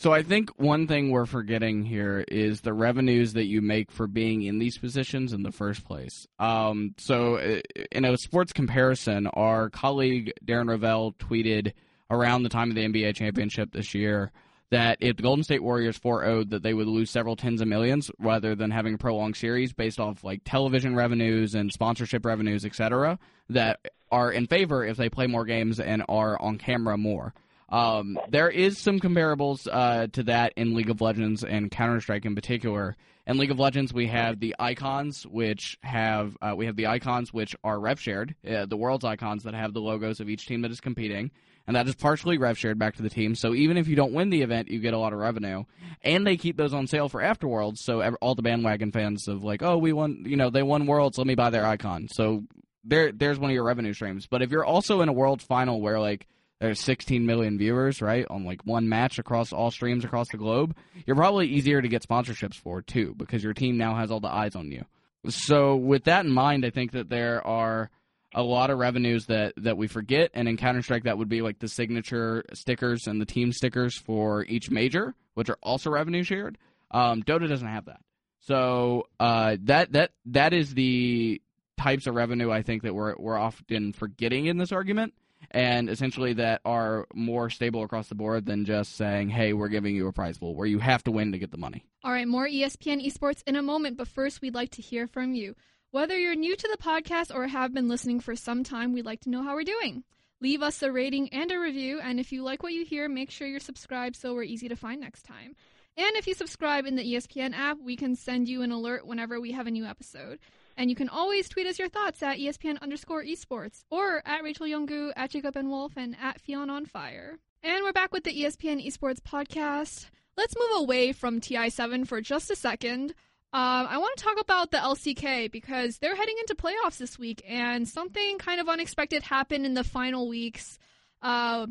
So 0.00 0.12
I 0.12 0.22
think 0.22 0.50
one 0.56 0.86
thing 0.86 1.10
we're 1.10 1.26
forgetting 1.26 1.82
here 1.82 2.24
is 2.28 2.60
the 2.60 2.72
revenues 2.72 3.32
that 3.32 3.46
you 3.46 3.60
make 3.60 3.90
for 3.90 4.06
being 4.06 4.42
in 4.42 4.60
these 4.60 4.78
positions 4.78 5.32
in 5.32 5.42
the 5.42 5.50
first 5.50 5.84
place. 5.84 6.24
Um, 6.38 6.94
so 6.98 7.38
uh, 7.38 7.60
in 7.90 8.04
a 8.04 8.16
sports 8.16 8.52
comparison, 8.52 9.26
our 9.26 9.70
colleague 9.70 10.32
Darren 10.46 10.68
Rovell 10.68 11.16
tweeted 11.16 11.72
around 12.12 12.44
the 12.44 12.48
time 12.48 12.70
of 12.70 12.76
the 12.76 12.86
NBA 12.86 13.16
championship 13.16 13.72
this 13.72 13.92
year 13.92 14.30
that 14.70 14.98
if 15.00 15.16
the 15.16 15.22
Golden 15.24 15.42
State 15.42 15.64
Warriors 15.64 15.98
4-0'd 15.98 16.50
that 16.50 16.62
they 16.62 16.74
would 16.74 16.86
lose 16.86 17.10
several 17.10 17.34
tens 17.34 17.60
of 17.60 17.66
millions 17.66 18.08
rather 18.20 18.54
than 18.54 18.70
having 18.70 18.94
a 18.94 18.98
prolonged 18.98 19.34
series 19.34 19.72
based 19.72 19.98
off 19.98 20.22
like 20.22 20.42
television 20.44 20.94
revenues 20.94 21.56
and 21.56 21.72
sponsorship 21.72 22.24
revenues, 22.24 22.64
etc., 22.64 23.18
that 23.50 23.80
are 24.12 24.30
in 24.30 24.46
favor 24.46 24.84
if 24.84 24.96
they 24.96 25.08
play 25.08 25.26
more 25.26 25.44
games 25.44 25.80
and 25.80 26.04
are 26.08 26.40
on 26.40 26.56
camera 26.56 26.96
more. 26.96 27.34
Um, 27.68 28.18
there 28.30 28.48
is 28.48 28.78
some 28.78 28.98
comparables 28.98 29.68
uh, 29.70 30.06
to 30.12 30.22
that 30.24 30.54
in 30.56 30.74
League 30.74 30.90
of 30.90 31.00
Legends 31.00 31.44
and 31.44 31.70
Counter 31.70 32.00
Strike 32.00 32.24
in 32.24 32.34
particular. 32.34 32.96
In 33.26 33.36
League 33.36 33.50
of 33.50 33.58
Legends, 33.58 33.92
we 33.92 34.06
have 34.06 34.40
the 34.40 34.56
icons, 34.58 35.26
which 35.26 35.76
have 35.82 36.34
uh, 36.40 36.54
we 36.56 36.64
have 36.64 36.76
the 36.76 36.86
icons 36.86 37.30
which 37.30 37.54
are 37.62 37.78
rev 37.78 38.00
shared, 38.00 38.34
uh, 38.48 38.64
the 38.64 38.76
world's 38.76 39.04
icons 39.04 39.42
that 39.42 39.52
have 39.52 39.74
the 39.74 39.82
logos 39.82 40.20
of 40.20 40.30
each 40.30 40.46
team 40.46 40.62
that 40.62 40.70
is 40.70 40.80
competing, 40.80 41.30
and 41.66 41.76
that 41.76 41.86
is 41.86 41.94
partially 41.94 42.38
rev 42.38 42.56
shared 42.56 42.78
back 42.78 42.96
to 42.96 43.02
the 43.02 43.10
team. 43.10 43.34
So 43.34 43.54
even 43.54 43.76
if 43.76 43.86
you 43.86 43.96
don't 43.96 44.14
win 44.14 44.30
the 44.30 44.40
event, 44.40 44.70
you 44.70 44.78
get 44.78 44.94
a 44.94 44.98
lot 44.98 45.12
of 45.12 45.18
revenue, 45.18 45.64
and 46.02 46.26
they 46.26 46.38
keep 46.38 46.56
those 46.56 46.72
on 46.72 46.86
sale 46.86 47.10
for 47.10 47.20
afterworlds. 47.20 47.78
So 47.78 48.02
all 48.22 48.34
the 48.34 48.40
bandwagon 48.40 48.92
fans 48.92 49.28
of 49.28 49.44
like, 49.44 49.62
oh, 49.62 49.76
we 49.76 49.92
won, 49.92 50.22
you 50.24 50.36
know, 50.36 50.48
they 50.48 50.62
won 50.62 50.86
worlds, 50.86 51.18
let 51.18 51.26
me 51.26 51.34
buy 51.34 51.50
their 51.50 51.66
icon. 51.66 52.08
So 52.10 52.44
there, 52.82 53.12
there's 53.12 53.38
one 53.38 53.50
of 53.50 53.54
your 53.54 53.64
revenue 53.64 53.92
streams. 53.92 54.26
But 54.26 54.40
if 54.40 54.50
you're 54.50 54.64
also 54.64 55.02
in 55.02 55.10
a 55.10 55.12
world 55.12 55.42
final 55.42 55.82
where 55.82 56.00
like 56.00 56.26
there's 56.60 56.80
16 56.80 57.24
million 57.24 57.56
viewers, 57.56 58.02
right, 58.02 58.26
on 58.28 58.44
like 58.44 58.66
one 58.66 58.88
match 58.88 59.18
across 59.18 59.52
all 59.52 59.70
streams 59.70 60.04
across 60.04 60.28
the 60.30 60.36
globe, 60.36 60.74
you're 61.06 61.16
probably 61.16 61.46
easier 61.48 61.80
to 61.80 61.88
get 61.88 62.02
sponsorships 62.02 62.56
for 62.56 62.82
too 62.82 63.14
because 63.16 63.44
your 63.44 63.54
team 63.54 63.76
now 63.76 63.94
has 63.94 64.10
all 64.10 64.20
the 64.20 64.32
eyes 64.32 64.56
on 64.56 64.70
you. 64.70 64.84
So 65.28 65.76
with 65.76 66.04
that 66.04 66.24
in 66.24 66.32
mind, 66.32 66.64
I 66.64 66.70
think 66.70 66.92
that 66.92 67.08
there 67.08 67.46
are 67.46 67.90
a 68.34 68.42
lot 68.42 68.70
of 68.70 68.78
revenues 68.78 69.26
that 69.26 69.54
that 69.56 69.76
we 69.76 69.86
forget, 69.86 70.30
and 70.34 70.48
in 70.48 70.56
Counter 70.56 70.82
Strike, 70.82 71.04
that 71.04 71.18
would 71.18 71.28
be 71.28 71.42
like 71.42 71.58
the 71.58 71.68
signature 71.68 72.44
stickers 72.54 73.06
and 73.06 73.20
the 73.20 73.26
team 73.26 73.52
stickers 73.52 73.98
for 73.98 74.44
each 74.44 74.70
major, 74.70 75.14
which 75.34 75.48
are 75.48 75.58
also 75.62 75.90
revenue 75.90 76.22
shared. 76.22 76.58
Um, 76.90 77.22
Dota 77.22 77.48
doesn't 77.48 77.68
have 77.68 77.86
that, 77.86 78.00
so 78.40 79.08
uh, 79.18 79.56
that 79.62 79.92
that 79.92 80.12
that 80.26 80.52
is 80.52 80.74
the 80.74 81.40
types 81.78 82.06
of 82.06 82.14
revenue 82.14 82.50
I 82.50 82.62
think 82.62 82.82
that 82.82 82.94
we're 82.94 83.14
we're 83.16 83.38
often 83.38 83.92
forgetting 83.92 84.46
in 84.46 84.58
this 84.58 84.72
argument, 84.72 85.14
and 85.50 85.88
essentially 85.88 86.34
that 86.34 86.60
are 86.64 87.06
more 87.14 87.50
stable 87.50 87.82
across 87.82 88.08
the 88.08 88.14
board 88.14 88.46
than 88.46 88.64
just 88.64 88.96
saying, 88.96 89.30
"Hey, 89.30 89.52
we're 89.52 89.68
giving 89.68 89.94
you 89.94 90.06
a 90.06 90.12
prize 90.12 90.38
pool 90.38 90.54
where 90.54 90.66
you 90.66 90.78
have 90.78 91.02
to 91.04 91.10
win 91.10 91.32
to 91.32 91.38
get 91.38 91.50
the 91.50 91.58
money." 91.58 91.84
All 92.04 92.12
right, 92.12 92.28
more 92.28 92.46
ESPN 92.46 93.04
esports 93.04 93.42
in 93.46 93.56
a 93.56 93.62
moment, 93.62 93.96
but 93.96 94.08
first 94.08 94.40
we'd 94.40 94.54
like 94.54 94.70
to 94.72 94.82
hear 94.82 95.06
from 95.06 95.34
you. 95.34 95.54
Whether 95.90 96.18
you're 96.18 96.34
new 96.34 96.54
to 96.54 96.68
the 96.68 96.82
podcast 96.82 97.34
or 97.34 97.46
have 97.46 97.72
been 97.72 97.88
listening 97.88 98.20
for 98.20 98.36
some 98.36 98.62
time, 98.62 98.92
we'd 98.92 99.06
like 99.06 99.20
to 99.20 99.30
know 99.30 99.42
how 99.42 99.54
we're 99.54 99.64
doing. 99.64 100.04
Leave 100.40 100.62
us 100.62 100.82
a 100.82 100.92
rating 100.92 101.28
and 101.30 101.50
a 101.50 101.58
review, 101.58 101.98
and 102.00 102.20
if 102.20 102.30
you 102.30 102.42
like 102.42 102.62
what 102.62 102.72
you 102.72 102.84
hear, 102.84 103.08
make 103.08 103.30
sure 103.30 103.48
you're 103.48 103.58
subscribed 103.58 104.14
so 104.14 104.34
we're 104.34 104.44
easy 104.44 104.68
to 104.68 104.76
find 104.76 105.00
next 105.00 105.22
time. 105.22 105.56
And 105.96 106.16
if 106.16 106.28
you 106.28 106.34
subscribe 106.34 106.86
in 106.86 106.94
the 106.94 107.02
ESPN 107.02 107.54
app, 107.54 107.78
we 107.82 107.96
can 107.96 108.14
send 108.14 108.48
you 108.48 108.62
an 108.62 108.70
alert 108.70 109.04
whenever 109.04 109.40
we 109.40 109.50
have 109.52 109.66
a 109.66 109.70
new 109.72 109.84
episode. 109.84 110.38
And 110.78 110.88
you 110.88 110.94
can 110.94 111.08
always 111.08 111.48
tweet 111.48 111.66
us 111.66 111.80
your 111.80 111.88
thoughts 111.88 112.22
at 112.22 112.38
ESPN 112.38 112.80
underscore 112.80 113.24
esports 113.24 113.82
or 113.90 114.22
at 114.24 114.44
Rachel 114.44 114.64
Youngu, 114.64 115.10
at 115.16 115.30
Jacob 115.30 115.56
and 115.56 115.68
Wolf, 115.68 115.94
and 115.96 116.16
at 116.22 116.40
Fionn 116.40 116.70
on 116.70 116.86
Fire. 116.86 117.40
And 117.64 117.82
we're 117.82 117.92
back 117.92 118.12
with 118.12 118.22
the 118.22 118.44
ESPN 118.44 118.86
Esports 118.86 119.18
podcast. 119.18 120.06
Let's 120.36 120.54
move 120.56 120.82
away 120.82 121.10
from 121.10 121.40
TI7 121.40 122.06
for 122.06 122.20
just 122.20 122.52
a 122.52 122.54
second. 122.54 123.10
Um, 123.52 123.88
I 123.90 123.98
want 123.98 124.16
to 124.18 124.22
talk 124.22 124.40
about 124.40 124.70
the 124.70 124.76
LCK 124.76 125.50
because 125.50 125.98
they're 125.98 126.14
heading 126.14 126.36
into 126.38 126.54
playoffs 126.54 126.98
this 126.98 127.18
week, 127.18 127.42
and 127.48 127.88
something 127.88 128.38
kind 128.38 128.60
of 128.60 128.68
unexpected 128.68 129.24
happened 129.24 129.66
in 129.66 129.74
the 129.74 129.82
final 129.82 130.28
weeks. 130.28 130.78
Uh, 131.20 131.66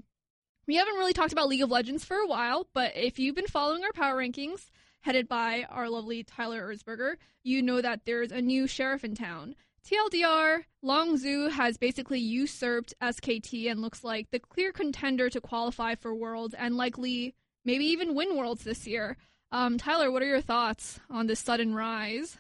we 0.68 0.76
haven't 0.76 0.96
really 0.96 1.14
talked 1.14 1.32
about 1.32 1.48
League 1.48 1.64
of 1.64 1.72
Legends 1.72 2.04
for 2.04 2.18
a 2.18 2.28
while, 2.28 2.68
but 2.74 2.98
if 2.98 3.20
you've 3.20 3.36
been 3.36 3.48
following 3.48 3.86
our 3.86 3.94
power 3.94 4.18
rankings, 4.18 4.70
headed 5.02 5.28
by 5.28 5.66
our 5.70 5.90
lovely 5.90 6.24
Tyler 6.24 6.68
Erzberger, 6.68 7.18
you 7.44 7.62
know 7.62 7.82
that 7.82 8.06
there's 8.06 8.32
a 8.32 8.42
new 8.42 8.68
sheriff 8.68 9.04
in 9.04 9.16
town. 9.16 9.56
TLDR, 9.86 10.64
Longzhu 10.84 11.52
has 11.52 11.78
basically 11.78 12.20
usurped 12.20 12.94
SKT 13.02 13.72
and 13.72 13.82
looks 13.82 14.04
like 14.04 14.30
the 14.32 14.40
clear 14.40 14.74
contender 14.74 15.30
to 15.30 15.40
qualify 15.40 15.96
for 15.96 16.14
Worlds 16.14 16.54
and 16.54 16.76
likely 16.76 17.34
maybe 17.64 17.86
even 17.86 18.14
win 18.14 18.36
Worlds 18.36 18.66
this 18.66 18.86
year. 18.86 19.16
Um, 19.52 19.78
Tyler, 19.78 20.12
what 20.12 20.22
are 20.22 20.28
your 20.28 20.42
thoughts 20.42 21.00
on 21.10 21.28
this 21.28 21.40
sudden 21.40 21.74
rise? 21.74 22.38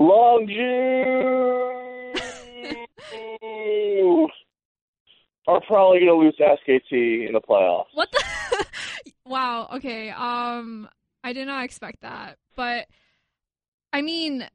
Longzhu 0.00 1.78
are 5.46 5.60
probably 5.60 6.00
going 6.00 6.08
to 6.08 6.14
lose 6.14 6.34
to 6.36 6.42
SKT 6.42 7.28
in 7.28 7.32
the 7.32 7.40
playoffs. 7.40 7.86
What 7.94 8.10
the? 8.10 8.66
wow. 9.26 9.68
Okay. 9.74 10.10
Um, 10.10 10.88
I 11.24 11.32
did 11.32 11.46
not 11.46 11.64
expect 11.64 12.02
that, 12.02 12.38
but 12.56 12.86
I 13.92 14.02
mean, 14.02 14.48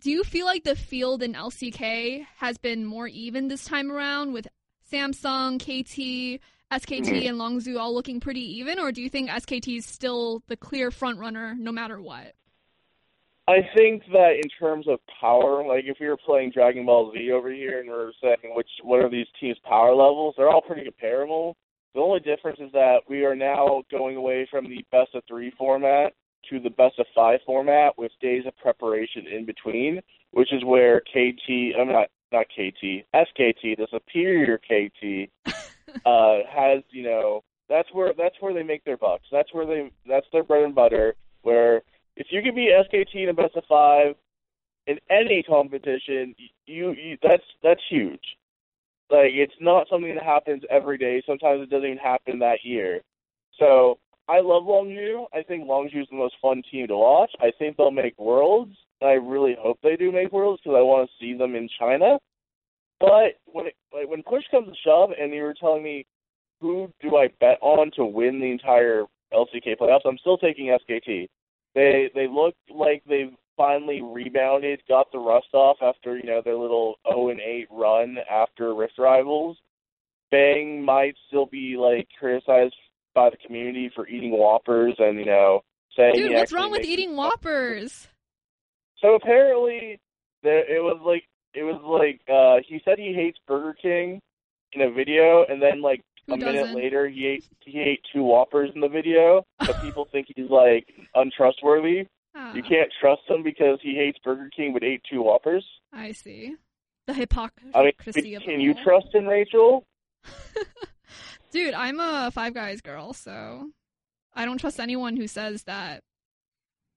do 0.00 0.10
you 0.10 0.24
feel 0.24 0.46
like 0.46 0.64
the 0.64 0.76
field 0.76 1.22
in 1.22 1.34
LCK 1.34 2.26
has 2.38 2.58
been 2.58 2.84
more 2.84 3.06
even 3.06 3.48
this 3.48 3.64
time 3.64 3.92
around 3.92 4.32
with 4.32 4.48
Samsung, 4.90 5.58
KT, 5.58 6.40
SKT, 6.72 7.04
mm-hmm. 7.04 7.28
and 7.28 7.38
Longzhu 7.38 7.78
all 7.78 7.94
looking 7.94 8.20
pretty 8.20 8.58
even, 8.58 8.78
or 8.78 8.92
do 8.92 9.02
you 9.02 9.08
think 9.08 9.28
SKT 9.28 9.78
is 9.78 9.86
still 9.86 10.42
the 10.48 10.56
clear 10.56 10.90
front 10.90 11.18
runner 11.18 11.54
no 11.58 11.70
matter 11.70 12.00
what? 12.00 12.34
I 13.46 13.68
think 13.76 14.04
that 14.12 14.36
in 14.42 14.48
terms 14.60 14.86
of 14.86 15.00
power, 15.20 15.66
like 15.66 15.84
if 15.84 15.96
we 16.00 16.08
were 16.08 16.16
playing 16.16 16.52
Dragon 16.52 16.86
Ball 16.86 17.12
Z 17.12 17.32
over 17.32 17.52
here 17.52 17.80
and 17.80 17.88
we 17.88 17.94
are 17.94 18.12
saying 18.22 18.54
which 18.54 18.68
what 18.82 19.00
are 19.00 19.10
these 19.10 19.26
teams' 19.40 19.58
power 19.68 19.94
levels, 19.94 20.34
they're 20.36 20.48
all 20.48 20.62
pretty 20.62 20.84
comparable. 20.84 21.56
The 21.94 22.00
only 22.00 22.20
difference 22.20 22.58
is 22.60 22.72
that 22.72 23.00
we 23.08 23.24
are 23.24 23.34
now 23.34 23.82
going 23.90 24.16
away 24.16 24.46
from 24.50 24.68
the 24.68 24.84
best 24.92 25.14
of 25.14 25.24
three 25.26 25.52
format 25.58 26.12
to 26.48 26.60
the 26.60 26.70
best 26.70 26.98
of 26.98 27.06
five 27.14 27.40
format 27.44 27.98
with 27.98 28.12
days 28.20 28.44
of 28.46 28.56
preparation 28.58 29.26
in 29.26 29.44
between, 29.44 30.00
which 30.30 30.52
is 30.52 30.64
where 30.64 31.00
KT, 31.00 31.76
I'm 31.78 31.88
not 31.88 32.08
not 32.32 32.46
KT, 32.46 33.04
SKT, 33.12 33.76
the 33.76 33.88
superior 33.90 34.58
KT, 34.58 35.30
uh, 36.06 36.38
has 36.48 36.82
you 36.90 37.02
know 37.02 37.42
that's 37.68 37.88
where 37.92 38.12
that's 38.16 38.36
where 38.40 38.54
they 38.54 38.62
make 38.62 38.84
their 38.84 38.96
bucks. 38.96 39.24
That's 39.32 39.52
where 39.52 39.66
they 39.66 39.90
that's 40.06 40.26
their 40.32 40.44
bread 40.44 40.62
and 40.62 40.74
butter. 40.74 41.14
Where 41.42 41.82
if 42.16 42.28
you 42.30 42.42
can 42.42 42.54
beat 42.54 42.70
SKT 42.70 43.22
in 43.22 43.28
a 43.30 43.34
best 43.34 43.56
of 43.56 43.64
five 43.68 44.14
in 44.86 44.98
any 45.10 45.42
competition, 45.42 46.34
you, 46.66 46.92
you 46.92 47.18
that's 47.22 47.42
that's 47.62 47.82
huge. 47.88 48.36
Like 49.10 49.32
it's 49.32 49.54
not 49.60 49.88
something 49.90 50.14
that 50.14 50.24
happens 50.24 50.62
every 50.70 50.98
day. 50.98 51.22
Sometimes 51.26 51.62
it 51.62 51.70
doesn't 51.70 51.86
even 51.86 51.98
happen 51.98 52.38
that 52.38 52.58
year. 52.62 53.00
So 53.58 53.98
I 54.28 54.40
love 54.40 54.62
Longzhu. 54.64 55.24
I 55.34 55.42
think 55.42 55.64
Longzhu 55.64 56.02
is 56.02 56.08
the 56.10 56.16
most 56.16 56.36
fun 56.40 56.62
team 56.70 56.86
to 56.88 56.96
watch. 56.96 57.32
I 57.40 57.50
think 57.58 57.76
they'll 57.76 57.90
make 57.90 58.18
worlds. 58.18 58.76
I 59.02 59.12
really 59.12 59.56
hope 59.58 59.78
they 59.82 59.96
do 59.96 60.12
make 60.12 60.32
worlds 60.32 60.60
because 60.62 60.76
I 60.76 60.82
want 60.82 61.08
to 61.08 61.24
see 61.24 61.36
them 61.36 61.54
in 61.56 61.68
China. 61.78 62.18
But 63.00 63.40
when 63.46 63.66
it, 63.66 63.74
like, 63.92 64.08
when 64.08 64.22
push 64.22 64.44
comes 64.50 64.68
to 64.68 64.74
shove, 64.84 65.10
and 65.18 65.32
you 65.32 65.42
were 65.42 65.54
telling 65.58 65.82
me 65.82 66.06
who 66.60 66.92
do 67.00 67.16
I 67.16 67.28
bet 67.40 67.58
on 67.62 67.90
to 67.96 68.04
win 68.04 68.38
the 68.38 68.52
entire 68.52 69.04
LCK 69.32 69.78
playoffs, 69.80 70.06
I'm 70.06 70.18
still 70.18 70.38
taking 70.38 70.66
SKT. 70.66 71.28
They 71.74 72.10
they 72.14 72.28
look 72.28 72.54
like 72.72 73.02
they've 73.08 73.32
finally 73.60 74.00
rebounded, 74.00 74.80
got 74.88 75.12
the 75.12 75.18
rust 75.18 75.48
off 75.52 75.76
after 75.82 76.16
you 76.16 76.24
know 76.24 76.40
their 76.42 76.56
little 76.56 76.94
0 77.06 77.28
and 77.28 77.40
8 77.40 77.66
run 77.70 78.16
after 78.30 78.74
Rift 78.74 78.94
Rivals. 78.98 79.58
Bang 80.30 80.82
might 80.82 81.14
still 81.28 81.44
be 81.44 81.76
like 81.76 82.08
criticized 82.18 82.74
by 83.14 83.28
the 83.28 83.36
community 83.46 83.90
for 83.94 84.08
eating 84.08 84.30
Whoppers 84.30 84.94
and 84.98 85.18
you 85.18 85.26
know 85.26 85.60
saying. 85.94 86.14
Dude, 86.14 86.32
what's 86.32 86.52
wrong 86.52 86.70
with 86.70 86.84
eating 86.86 87.16
Whoppers? 87.16 88.08
So 89.02 89.14
apparently, 89.14 90.00
there 90.42 90.64
it 90.64 90.82
was 90.82 90.98
like 91.04 91.24
it 91.52 91.64
was 91.64 91.82
like 91.84 92.20
uh 92.32 92.62
he 92.66 92.80
said 92.82 92.98
he 92.98 93.12
hates 93.12 93.38
Burger 93.46 93.74
King 93.74 94.22
in 94.72 94.80
a 94.80 94.90
video, 94.90 95.44
and 95.46 95.60
then 95.60 95.82
like 95.82 96.00
Who 96.28 96.34
a 96.34 96.36
minute 96.38 96.60
doesn't? 96.60 96.76
later 96.76 97.10
he 97.10 97.26
ate 97.26 97.44
he 97.60 97.78
ate 97.78 98.00
two 98.10 98.22
Whoppers 98.22 98.70
in 98.74 98.80
the 98.80 98.88
video. 98.88 99.44
But 99.58 99.82
people 99.82 100.08
think 100.10 100.28
he's 100.34 100.48
like 100.48 100.86
untrustworthy. 101.14 102.06
Ah, 102.34 102.54
You 102.54 102.62
can't 102.62 102.90
trust 103.00 103.22
him 103.28 103.42
because 103.42 103.78
he 103.82 103.94
hates 103.94 104.18
Burger 104.22 104.48
King 104.54 104.72
but 104.72 104.84
ate 104.84 105.02
two 105.10 105.22
Whoppers. 105.22 105.64
I 105.92 106.12
see. 106.12 106.54
The 107.06 107.14
hypocrisy 107.14 107.70
I 107.74 107.82
mean, 107.82 108.40
can 108.40 108.60
you 108.60 108.74
all. 108.74 108.84
trust 108.84 109.12
him, 109.14 109.26
Rachel? 109.26 109.84
Dude, 111.50 111.74
I'm 111.74 111.98
a 111.98 112.30
Five 112.32 112.54
Guys 112.54 112.80
girl, 112.80 113.12
so 113.12 113.70
I 114.34 114.44
don't 114.44 114.58
trust 114.58 114.78
anyone 114.78 115.16
who 115.16 115.26
says 115.26 115.64
that 115.64 116.02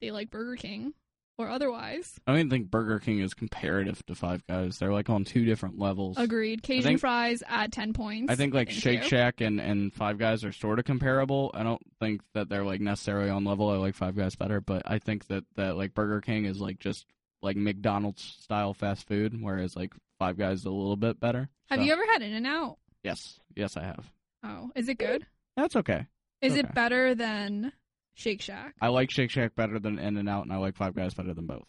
they 0.02 0.12
like 0.12 0.30
Burger 0.30 0.56
King 0.56 0.94
or 1.38 1.50
otherwise. 1.50 2.20
I 2.28 2.32
don't 2.32 2.40
even 2.40 2.50
think 2.50 2.70
Burger 2.72 3.00
King 3.00 3.20
is 3.20 3.34
comparative 3.34 4.06
to 4.06 4.16
Five 4.16 4.46
Guys. 4.48 4.78
They're 4.78 4.94
like 4.94 5.10
on 5.10 5.24
two 5.24 5.46
different 5.46 5.80
levels. 5.80 6.18
Agreed. 6.18 6.62
Cajun 6.64 6.84
think- 6.84 7.00
fries 7.00 7.42
at 7.48 7.72
10 7.72 7.94
points. 7.94 8.32
I 8.32 8.36
think 8.36 8.54
like 8.54 8.70
Thank 8.70 8.82
Shake 8.82 9.04
you. 9.04 9.10
Shack 9.10 9.42
and, 9.42 9.60
and 9.60 9.94
Five 9.94 10.18
Guys 10.18 10.44
are 10.44 10.52
sort 10.52 10.80
of 10.80 10.86
comparable. 10.86 11.52
I 11.54 11.64
don't 11.64 11.82
think 12.00 12.22
that 12.34 12.50
they're 12.50 12.64
like 12.64 12.82
necessarily 12.82 13.30
on 13.30 13.44
level. 13.46 13.70
I 13.70 13.78
like 13.78 13.96
Five 13.96 14.16
Guys 14.16 14.36
better, 14.36 14.62
but 14.62 14.84
I 14.86 15.00
think 15.00 15.28
that, 15.28 15.44
that 15.56 15.76
like 15.78 15.94
Burger 15.94 16.22
King 16.22 16.46
is 16.46 16.60
like 16.62 16.80
just 16.80 17.06
like 17.42 17.58
McDonald's 17.58 18.22
style 18.42 18.74
fast 18.74 19.08
food, 19.08 19.36
whereas 19.42 19.76
like 19.76 19.94
Five 20.20 20.38
Guys 20.38 20.60
is 20.60 20.66
a 20.66 20.72
little 20.72 20.96
bit 20.96 21.20
better. 21.20 21.50
Have 21.70 21.80
So, 21.80 21.86
you 21.86 21.92
ever 21.94 22.06
had 22.12 22.22
In 22.22 22.34
and 22.34 22.48
Out? 22.48 22.78
Yes, 23.04 23.40
yes, 23.56 23.76
I 23.76 23.84
have. 23.84 24.06
Oh, 24.44 24.70
is 24.76 24.88
it 24.88 24.98
good? 24.98 25.26
That's 25.58 25.76
okay. 25.78 26.06
Is 26.42 26.54
Okay. 26.54 26.60
it 26.62 26.74
better 26.74 27.16
than 27.16 27.72
Shake 28.16 28.42
Shack? 28.42 28.76
I 28.82 28.90
like 28.90 29.10
Shake 29.12 29.32
Shack 29.32 29.56
better 29.56 29.80
than 29.80 29.98
In 30.00 30.18
and 30.18 30.30
Out, 30.30 30.44
and 30.44 30.54
I 30.54 30.58
like 30.58 30.76
Five 30.76 30.96
Guys 30.96 31.14
better 31.14 31.34
than 31.34 31.46
both. 31.46 31.66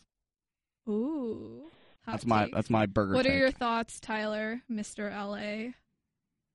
Ooh. 0.89 1.63
hot 2.05 2.13
That's 2.13 2.27
my 2.27 2.45
take. 2.45 2.55
that's 2.55 2.71
my 2.71 2.87
burger. 2.87 3.15
What 3.15 3.27
are 3.27 3.37
your 3.37 3.51
thoughts, 3.51 3.99
Tyler, 4.01 4.61
Mr. 4.71 5.11
LA? 5.11 5.73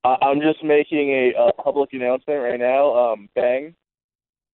I- 0.04 0.18
I'm 0.26 0.40
just 0.42 0.64
making 0.64 1.10
a, 1.10 1.34
uh 1.38 1.52
public 1.64 1.92
announcement 1.94 2.42
right 2.42 2.60
now. 2.60 3.14
Um, 3.14 3.30
Bang. 3.36 3.76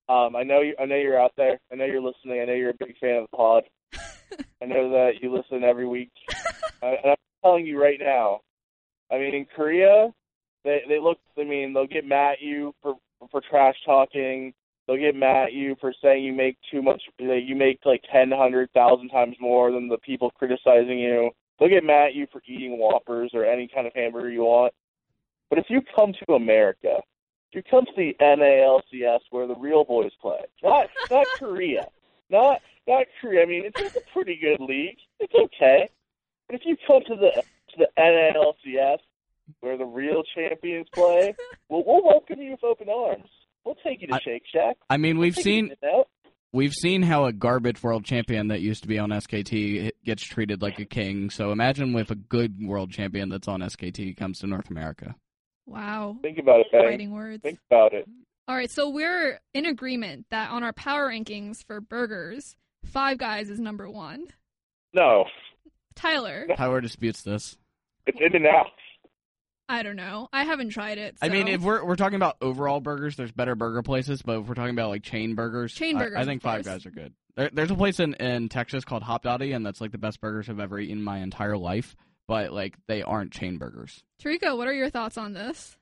Um, 0.08 0.36
I 0.36 0.44
know 0.44 0.62
you. 0.62 0.76
I 0.80 0.86
know 0.86 0.96
you're 0.96 1.20
out 1.20 1.34
there. 1.36 1.60
I 1.72 1.76
know 1.76 1.86
you're 1.86 2.02
listening. 2.02 2.40
I 2.42 2.46
know 2.46 2.54
you're 2.54 2.70
a 2.70 2.74
big 2.80 2.96
fan 3.00 3.16
of 3.24 3.28
the 3.32 3.36
pod. 3.38 3.64
I 4.62 4.66
know 4.66 4.90
that 4.92 5.14
you 5.22 5.34
listen 5.36 5.64
every 5.64 5.88
week. 5.88 6.12
I, 6.82 6.88
and 7.04 7.12
I'm 7.12 7.16
telling 7.44 7.66
you 7.66 7.82
right 7.82 7.98
now. 8.00 8.42
I 9.12 9.18
mean, 9.18 9.34
in 9.36 9.46
Korea, 9.56 10.10
they 10.64 10.82
they 10.88 11.00
look. 11.00 11.18
I 11.38 11.44
mean, 11.44 11.74
they'll 11.74 11.88
get 11.88 12.06
mad 12.06 12.34
at 12.34 12.42
you 12.42 12.74
for 12.84 12.96
for 13.32 13.42
trash 13.42 13.76
talking. 13.86 14.54
They'll 14.88 14.98
get 14.98 15.16
mad 15.16 15.48
at 15.48 15.54
you 15.54 15.76
for 15.82 15.94
saying 16.02 16.24
you 16.24 16.34
make 16.34 16.58
too 16.70 16.82
much. 16.82 17.02
You 17.18 17.56
make 17.56 17.80
like 17.86 18.04
ten, 18.12 18.32
hundred 18.32 18.72
thousand 18.72 19.10
times 19.10 19.36
more 19.40 19.72
than 19.72 19.88
the 19.88 19.98
people 19.98 20.30
criticizing 20.32 21.00
you. 21.00 21.32
They'll 21.58 21.70
get 21.70 21.84
mad 21.84 22.08
at 22.08 22.16
you 22.16 22.28
for 22.32 22.42
eating 22.46 22.78
Whoppers 22.78 23.32
or 23.34 23.46
any 23.46 23.68
kind 23.68 23.88
of 23.88 23.94
hamburger 23.94 24.30
you 24.30 24.44
want. 24.44 24.74
But 25.50 25.60
if 25.60 25.66
you 25.70 25.82
come 25.96 26.14
to 26.14 26.34
America, 26.34 26.98
if 27.52 27.56
you 27.56 27.64
come 27.64 27.86
to 27.86 27.92
the 27.96 28.16
NALCS 28.20 29.22
where 29.32 29.48
the 29.48 29.56
real 29.56 29.84
boys 29.84 30.12
play, 30.22 30.40
not 30.62 30.90
not 31.10 31.26
Korea, 31.38 31.88
not 32.30 32.62
not 32.88 33.08
Korea. 33.20 33.42
I 33.42 33.46
mean, 33.46 33.66
it's, 33.66 33.80
it's 33.80 33.96
a 33.96 34.12
pretty 34.14 34.36
good 34.36 34.60
league. 34.60 34.98
It's 35.20 35.34
okay. 35.34 35.90
But 36.48 36.56
if 36.56 36.62
you 36.66 36.78
come 36.86 37.02
to 37.08 37.16
the 37.16 37.32
to 37.32 37.78
the 37.78 37.90
NALCS 37.98 39.00
where 39.62 39.78
the 39.78 39.86
real 39.86 40.24
champions 40.36 40.88
play, 40.94 41.36
we'll, 41.70 41.84
we'll 41.86 42.04
welcome 42.04 42.42
you 42.42 42.52
with 42.52 42.64
open 42.64 42.90
arms. 42.90 43.30
We'll 43.66 43.76
take 43.84 44.02
you 44.02 44.08
to 44.08 44.16
I- 44.16 44.20
Shake 44.24 44.44
Shack. 44.52 44.78
I 44.90 44.98
mean, 44.98 45.18
we've 45.18 45.36
We'll 45.36 45.44
seen 45.44 45.74
we've 46.54 46.74
seen 46.74 47.02
how 47.02 47.26
a 47.26 47.34
garbage 47.34 47.82
world 47.84 48.06
champion 48.06 48.48
that 48.50 48.62
used 48.62 48.84
to 48.84 48.88
be 48.88 48.98
on 49.00 49.10
SKT 49.10 49.92
gets 50.06 50.24
treated 50.24 50.62
like 50.62 50.80
a 50.80 50.86
king. 50.86 51.30
So 51.30 51.52
imagine 51.52 51.96
if 51.98 52.12
a 52.12 52.16
good 52.16 52.56
world 52.62 52.92
champion 52.92 53.30
that's 53.30 53.48
on 53.48 53.62
SKT 53.62 54.16
comes 54.16 54.40
to 54.40 54.48
North 54.48 54.70
America. 54.70 55.16
Wow. 55.66 56.18
Think 56.22 56.38
about 56.38 56.62
it, 56.62 56.68
Bang. 56.72 56.84
Fighting 56.92 57.12
words. 57.12 57.42
Think 57.42 57.60
about 57.70 57.94
it. 57.94 58.08
All 58.48 58.56
right, 58.56 58.70
so 58.70 58.90
we're 58.90 59.40
in 59.56 59.66
agreement 59.66 60.28
that 60.30 60.52
on 60.52 60.64
our 60.64 60.72
power 60.74 61.10
rankings 61.10 61.66
for 61.66 61.82
burgers, 61.82 62.56
Five 62.86 63.18
Guys 63.18 63.50
is 63.50 63.60
number 63.60 63.90
one. 63.90 64.28
No, 64.94 65.26
Tyler, 65.96 66.46
Power 66.56 66.80
disputes 66.80 67.24
this. 67.24 67.58
it's 68.06 68.20
In 68.22 68.36
and 68.36 68.46
Out. 68.46 68.68
I 69.68 69.84
don't 69.84 69.96
know. 69.96 70.28
I 70.32 70.44
haven't 70.44 70.70
tried 70.70 70.98
it. 70.98 71.18
I 71.22 71.30
mean, 71.30 71.48
if 71.48 71.62
we're 71.62 71.84
we're 71.84 71.96
talking 71.96 72.18
about 72.18 72.38
overall 72.42 72.80
burgers, 72.82 73.16
there's 73.16 73.32
better 73.32 73.56
burger 73.56 73.82
places. 73.82 74.22
But 74.22 74.40
if 74.40 74.48
we're 74.48 74.54
talking 74.54 74.76
about 74.76 74.90
like 74.90 75.04
chain 75.04 75.36
burgers, 75.36 75.74
Chain 75.74 75.98
I- 75.98 76.04
burgers, 76.04 76.18
I, 76.20 76.26
think 76.26 76.42
Five 76.42 76.64
course. 76.64 76.76
Guys 76.76 76.86
are 76.86 76.92
good. 76.92 77.14
There, 77.36 77.50
there's 77.52 77.72
a 77.72 77.76
place 77.76 78.00
in 78.00 78.14
in 78.16 78.50
Texas 78.50 78.86
called 78.86 79.04
Hopdoddy, 79.04 79.56
and 79.56 79.66
that's 79.66 79.82
like 79.82 79.92
the 79.92 79.98
best 79.98 80.22
burgers 80.22 80.50
I've 80.50 80.60
ever 80.60 80.80
eaten 80.80 81.00
in 81.00 81.04
my 81.04 81.20
entire 81.20 81.58
life. 81.58 81.96
But 82.28 82.54
like, 82.54 82.76
they 82.88 83.02
aren't 83.04 83.32
chain 83.32 83.58
burgers. 83.58 84.04
Tarika, 84.24 84.58
what 84.58 84.68
are 84.68 84.74
your 84.74 84.90
thoughts 84.90 85.18
on 85.18 85.34
this? 85.34 85.78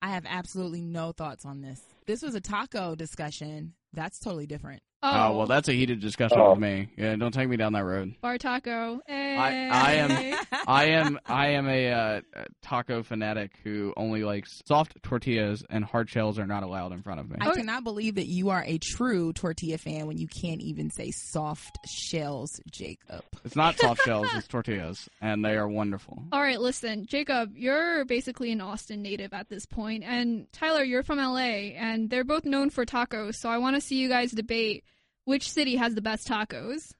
I 0.00 0.10
have 0.10 0.24
absolutely 0.28 0.80
no 0.80 1.10
thoughts 1.12 1.44
on 1.44 1.60
this. 1.60 1.80
This 2.06 2.22
was 2.22 2.34
a 2.36 2.40
taco 2.40 2.94
discussion. 2.94 3.74
That's 3.92 4.20
totally 4.20 4.46
different. 4.46 4.82
Oh, 5.02 5.36
well, 5.38 5.46
that's 5.46 5.68
a 5.68 5.72
heated 5.72 6.00
discussion 6.00 6.38
Oh. 6.40 6.50
with 6.50 6.60
me. 6.60 6.88
Yeah, 6.96 7.14
don't 7.16 7.32
take 7.32 7.48
me 7.48 7.56
down 7.56 7.72
that 7.74 7.84
road. 7.84 8.14
bar 8.20 8.36
taco. 8.38 9.00
Hey. 9.06 9.36
I 9.38 9.92
am- 9.94 10.36
I 10.66 10.84
am 10.86 11.18
I 11.26 11.48
am 11.50 11.68
a 11.68 11.90
uh, 11.92 12.20
taco 12.62 13.02
fanatic 13.04 13.52
who 13.62 13.92
only 13.96 14.24
likes 14.24 14.60
soft 14.66 15.00
tortillas 15.04 15.62
and 15.70 15.84
hard 15.84 16.10
shells 16.10 16.38
are 16.38 16.46
not 16.46 16.62
allowed 16.64 16.92
in 16.92 17.02
front 17.02 17.20
of 17.20 17.30
me. 17.30 17.36
I 17.40 17.50
Okay. 17.50 17.60
cannot 17.60 17.84
believe 17.84 18.16
that 18.16 18.26
you 18.26 18.50
are 18.50 18.64
a 18.66 18.78
true 18.78 19.32
tortilla 19.32 19.78
fan 19.78 20.06
when 20.06 20.18
you 20.18 20.26
can't 20.26 20.60
even 20.60 20.90
say 20.90 21.10
soft 21.12 21.78
shells, 21.86 22.50
Jacob. 22.70 23.22
It's 23.44 23.54
not 23.56 23.78
soft 23.78 24.02
shells, 24.02 24.28
it's 24.34 24.48
tortillas, 24.48 25.08
and 25.20 25.44
they 25.44 25.56
are 25.56 25.68
wonderful. 25.68 26.24
All 26.32 26.42
right, 26.42 26.60
listen, 26.60 27.06
Jacob, 27.06 27.52
you're 27.56 28.04
basically 28.04 28.50
an 28.50 28.60
Austin 28.60 29.02
native 29.02 29.32
at 29.32 29.48
this 29.48 29.64
point, 29.66 30.02
and 30.04 30.46
Tyler, 30.52 30.82
you're 30.82 31.02
from 31.04 31.18
LA, 31.18 31.72
and 31.76 32.10
they're 32.10 32.24
both 32.24 32.44
known 32.44 32.70
for 32.70 32.84
tacos. 32.84 33.34
So 33.36 33.48
I 33.48 33.58
want 33.58 33.76
to 33.76 33.80
see 33.80 33.96
you 33.96 34.08
guys 34.08 34.32
debate 34.32 34.84
which 35.28 35.50
city 35.50 35.76
has 35.76 35.94
the 35.94 36.00
best 36.00 36.26
tacos. 36.26 36.94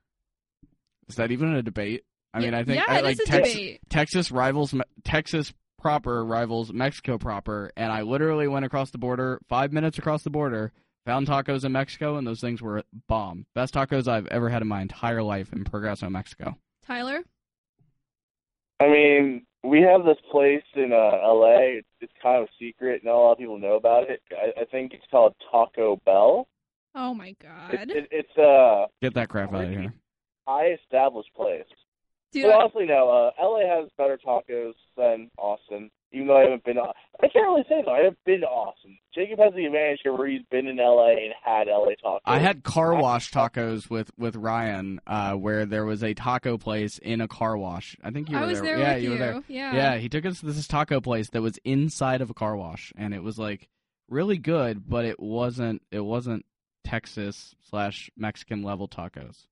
Is 1.09 1.17
that 1.17 1.31
even 1.31 1.55
a 1.55 1.63
debate? 1.63 2.05
I 2.35 2.41
mean, 2.41 2.53
I 2.53 2.63
think 2.63 2.77
yeah, 2.77 2.85
I, 2.87 3.01
like 3.01 3.15
is 3.15 3.21
a 3.21 3.25
Tex- 3.25 3.49
debate. 3.49 3.81
Texas 3.89 4.31
rivals 4.31 4.75
Texas 5.03 5.55
proper 5.81 6.23
rivals 6.25 6.71
Mexico 6.71 7.17
proper, 7.17 7.73
and 7.75 7.91
I 7.91 8.03
literally 8.03 8.47
went 8.47 8.67
across 8.67 8.91
the 8.91 8.99
border, 8.99 9.41
five 9.49 9.73
minutes 9.73 9.97
across 9.97 10.23
the 10.23 10.31
border, 10.31 10.73
found 11.07 11.27
tacos 11.27 11.65
in 11.65 11.73
Mexico, 11.73 12.17
and 12.17 12.27
those 12.27 12.41
things 12.41 12.61
were 12.61 12.83
bomb. 13.09 13.47
Best 13.55 13.73
tacos 13.73 14.07
I've 14.07 14.27
ever 14.27 14.51
had 14.51 14.61
in 14.61 14.69
my 14.69 14.83
entire 14.83 15.23
life 15.23 15.51
in 15.55 15.65
Progreso, 15.65 16.11
Mexico. 16.11 16.55
Tyler, 16.87 17.23
I 18.79 18.89
mean, 18.89 19.47
we 19.65 19.81
have 19.81 20.05
this 20.05 20.19
place 20.31 20.65
in 20.75 20.93
uh, 20.93 21.17
L.A. 21.25 21.79
It's, 21.79 21.89
it's 22.03 22.13
kind 22.23 22.43
of 22.43 22.49
a 22.49 22.65
secret. 22.65 23.03
Not 23.05 23.15
a 23.15 23.19
lot 23.19 23.33
of 23.33 23.39
people 23.39 23.59
know 23.59 23.77
about 23.77 24.11
it. 24.11 24.21
I, 24.33 24.61
I 24.61 24.65
think 24.67 24.93
it's 24.93 25.07
called 25.11 25.35
Taco 25.51 25.99
Bell. 26.05 26.47
Oh 26.99 27.15
my 27.15 27.35
god, 27.43 27.75
It, 27.75 27.91
it, 27.91 28.09
it's 28.11 28.37
a 28.37 28.87
Get 29.01 29.15
that 29.15 29.29
crap 29.29 29.55
out 29.55 29.65
of 29.65 29.71
here. 29.71 29.95
high 30.47 30.73
established 30.83 31.33
place. 31.35 31.65
dude, 32.33 32.45
Well, 32.47 32.61
honestly, 32.61 32.87
no. 32.87 33.09
Uh, 33.09 33.31
L.A. 33.43 33.67
has 33.67 33.89
better 33.97 34.19
tacos 34.25 34.75
than 34.97 35.31
Austin. 35.39 35.91
Even 36.11 36.27
though 36.29 36.39
I 36.39 36.45
haven't 36.45 36.65
been, 36.65 36.79
I 36.79 37.29
can't 37.29 37.35
really 37.47 37.65
say 37.69 37.83
though. 37.85 37.93
I 37.93 37.99
haven't 37.99 38.19
been 38.25 38.41
to 38.41 38.47
Austin. 38.47 38.97
Jacob 39.15 39.39
has 39.41 39.53
the 39.55 39.67
advantage 39.67 40.01
here 40.03 40.15
where 40.17 40.27
he's 40.27 40.41
been 40.51 40.67
in 40.67 40.81
L.A. 40.81 41.11
and 41.13 41.35
had 41.45 41.69
L.A. 41.69 41.95
tacos. 42.03 42.21
I 42.25 42.39
had 42.39 42.63
car 42.63 42.95
wash 42.95 43.31
tacos 43.31 43.91
with 43.91 44.11
with 44.17 44.35
Ryan, 44.35 45.03
uh, 45.07 45.35
where 45.35 45.67
there 45.67 45.85
was 45.85 46.03
a 46.03 46.15
taco 46.15 46.57
place 46.57 46.97
in 46.97 47.21
a 47.21 47.29
car 47.29 47.59
wash. 47.59 47.95
I 48.03 48.11
think 48.11 48.31
you 48.31 48.39
I 48.39 48.41
were 48.41 48.47
was 48.49 48.61
there 48.63 48.79
yeah, 48.79 48.95
with 48.95 49.03
you 49.03 49.09
you. 49.09 49.11
were 49.13 49.19
there. 49.19 49.43
Yeah, 49.49 49.75
Yeah, 49.75 49.97
he 49.99 50.09
took 50.09 50.25
us 50.25 50.41
to 50.41 50.47
this 50.47 50.67
taco 50.67 51.03
place 51.03 51.29
that 51.31 51.43
was 51.43 51.59
inside 51.65 52.23
of 52.23 52.31
a 52.31 52.35
car 52.35 52.57
wash, 52.57 52.91
and 52.97 53.13
it 53.13 53.23
was 53.23 53.39
like 53.39 53.69
really 54.09 54.39
good, 54.39 54.89
but 54.89 55.05
it 55.05 55.21
wasn't. 55.21 55.83
It 55.91 56.01
wasn't 56.01 56.47
Texas 56.89 57.55
slash 57.69 58.11
Mexican 58.17 58.63
level 58.63 58.89
tacos. 58.89 59.47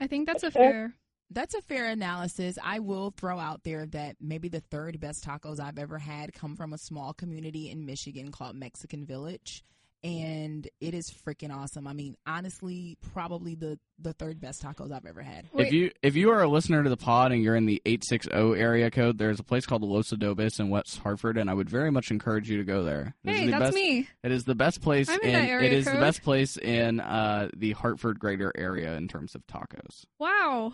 I 0.00 0.06
think 0.06 0.26
that's 0.26 0.42
a 0.42 0.50
fair. 0.50 0.94
That's 1.30 1.54
a 1.54 1.60
fair 1.60 1.86
analysis. 1.86 2.58
I 2.62 2.78
will 2.78 3.12
throw 3.16 3.38
out 3.38 3.62
there 3.62 3.86
that 3.86 4.16
maybe 4.20 4.48
the 4.48 4.60
third 4.60 4.98
best 4.98 5.24
tacos 5.24 5.60
I've 5.60 5.78
ever 5.78 5.98
had 5.98 6.32
come 6.32 6.56
from 6.56 6.72
a 6.72 6.78
small 6.78 7.12
community 7.12 7.70
in 7.70 7.86
Michigan 7.86 8.32
called 8.32 8.56
Mexican 8.56 9.04
Village. 9.04 9.62
And 10.02 10.66
it 10.80 10.94
is 10.94 11.10
freaking 11.10 11.54
awesome. 11.54 11.86
I 11.86 11.92
mean, 11.92 12.16
honestly, 12.26 12.96
probably 13.12 13.54
the, 13.54 13.78
the 13.98 14.14
third 14.14 14.40
best 14.40 14.62
tacos 14.62 14.92
I've 14.92 15.04
ever 15.04 15.20
had. 15.20 15.46
Wait, 15.52 15.66
If 15.66 15.72
you 15.74 15.90
if 16.02 16.16
you 16.16 16.30
are 16.30 16.42
a 16.42 16.48
listener 16.48 16.82
to 16.82 16.88
the 16.88 16.96
pod 16.96 17.32
and 17.32 17.42
you're 17.42 17.54
in 17.54 17.66
the 17.66 17.82
eight 17.84 18.02
six 18.04 18.26
zero 18.26 18.54
area 18.54 18.90
code, 18.90 19.18
there's 19.18 19.40
a 19.40 19.42
place 19.42 19.66
called 19.66 19.82
Los 19.82 20.10
Adobes 20.10 20.58
in 20.58 20.70
West 20.70 20.98
Hartford, 20.98 21.36
and 21.36 21.50
I 21.50 21.54
would 21.54 21.68
very 21.68 21.90
much 21.90 22.10
encourage 22.10 22.48
you 22.48 22.56
to 22.56 22.64
go 22.64 22.82
there. 22.82 23.14
This 23.24 23.36
hey, 23.36 23.44
the 23.44 23.50
that's 23.50 23.62
best, 23.64 23.74
me. 23.74 24.08
It 24.24 24.32
is 24.32 24.44
the 24.44 24.54
best 24.54 24.80
place 24.80 25.10
I'm 25.10 25.20
in 25.20 25.32
that 25.34 25.48
area 25.48 25.66
it 25.66 25.74
is 25.74 25.84
the 25.84 25.92
best 25.92 26.22
place 26.22 26.56
in 26.56 27.00
uh, 27.00 27.50
the 27.54 27.72
Hartford 27.72 28.18
greater 28.18 28.52
area 28.56 28.96
in 28.96 29.06
terms 29.06 29.34
of 29.34 29.46
tacos. 29.46 30.06
Wow, 30.18 30.72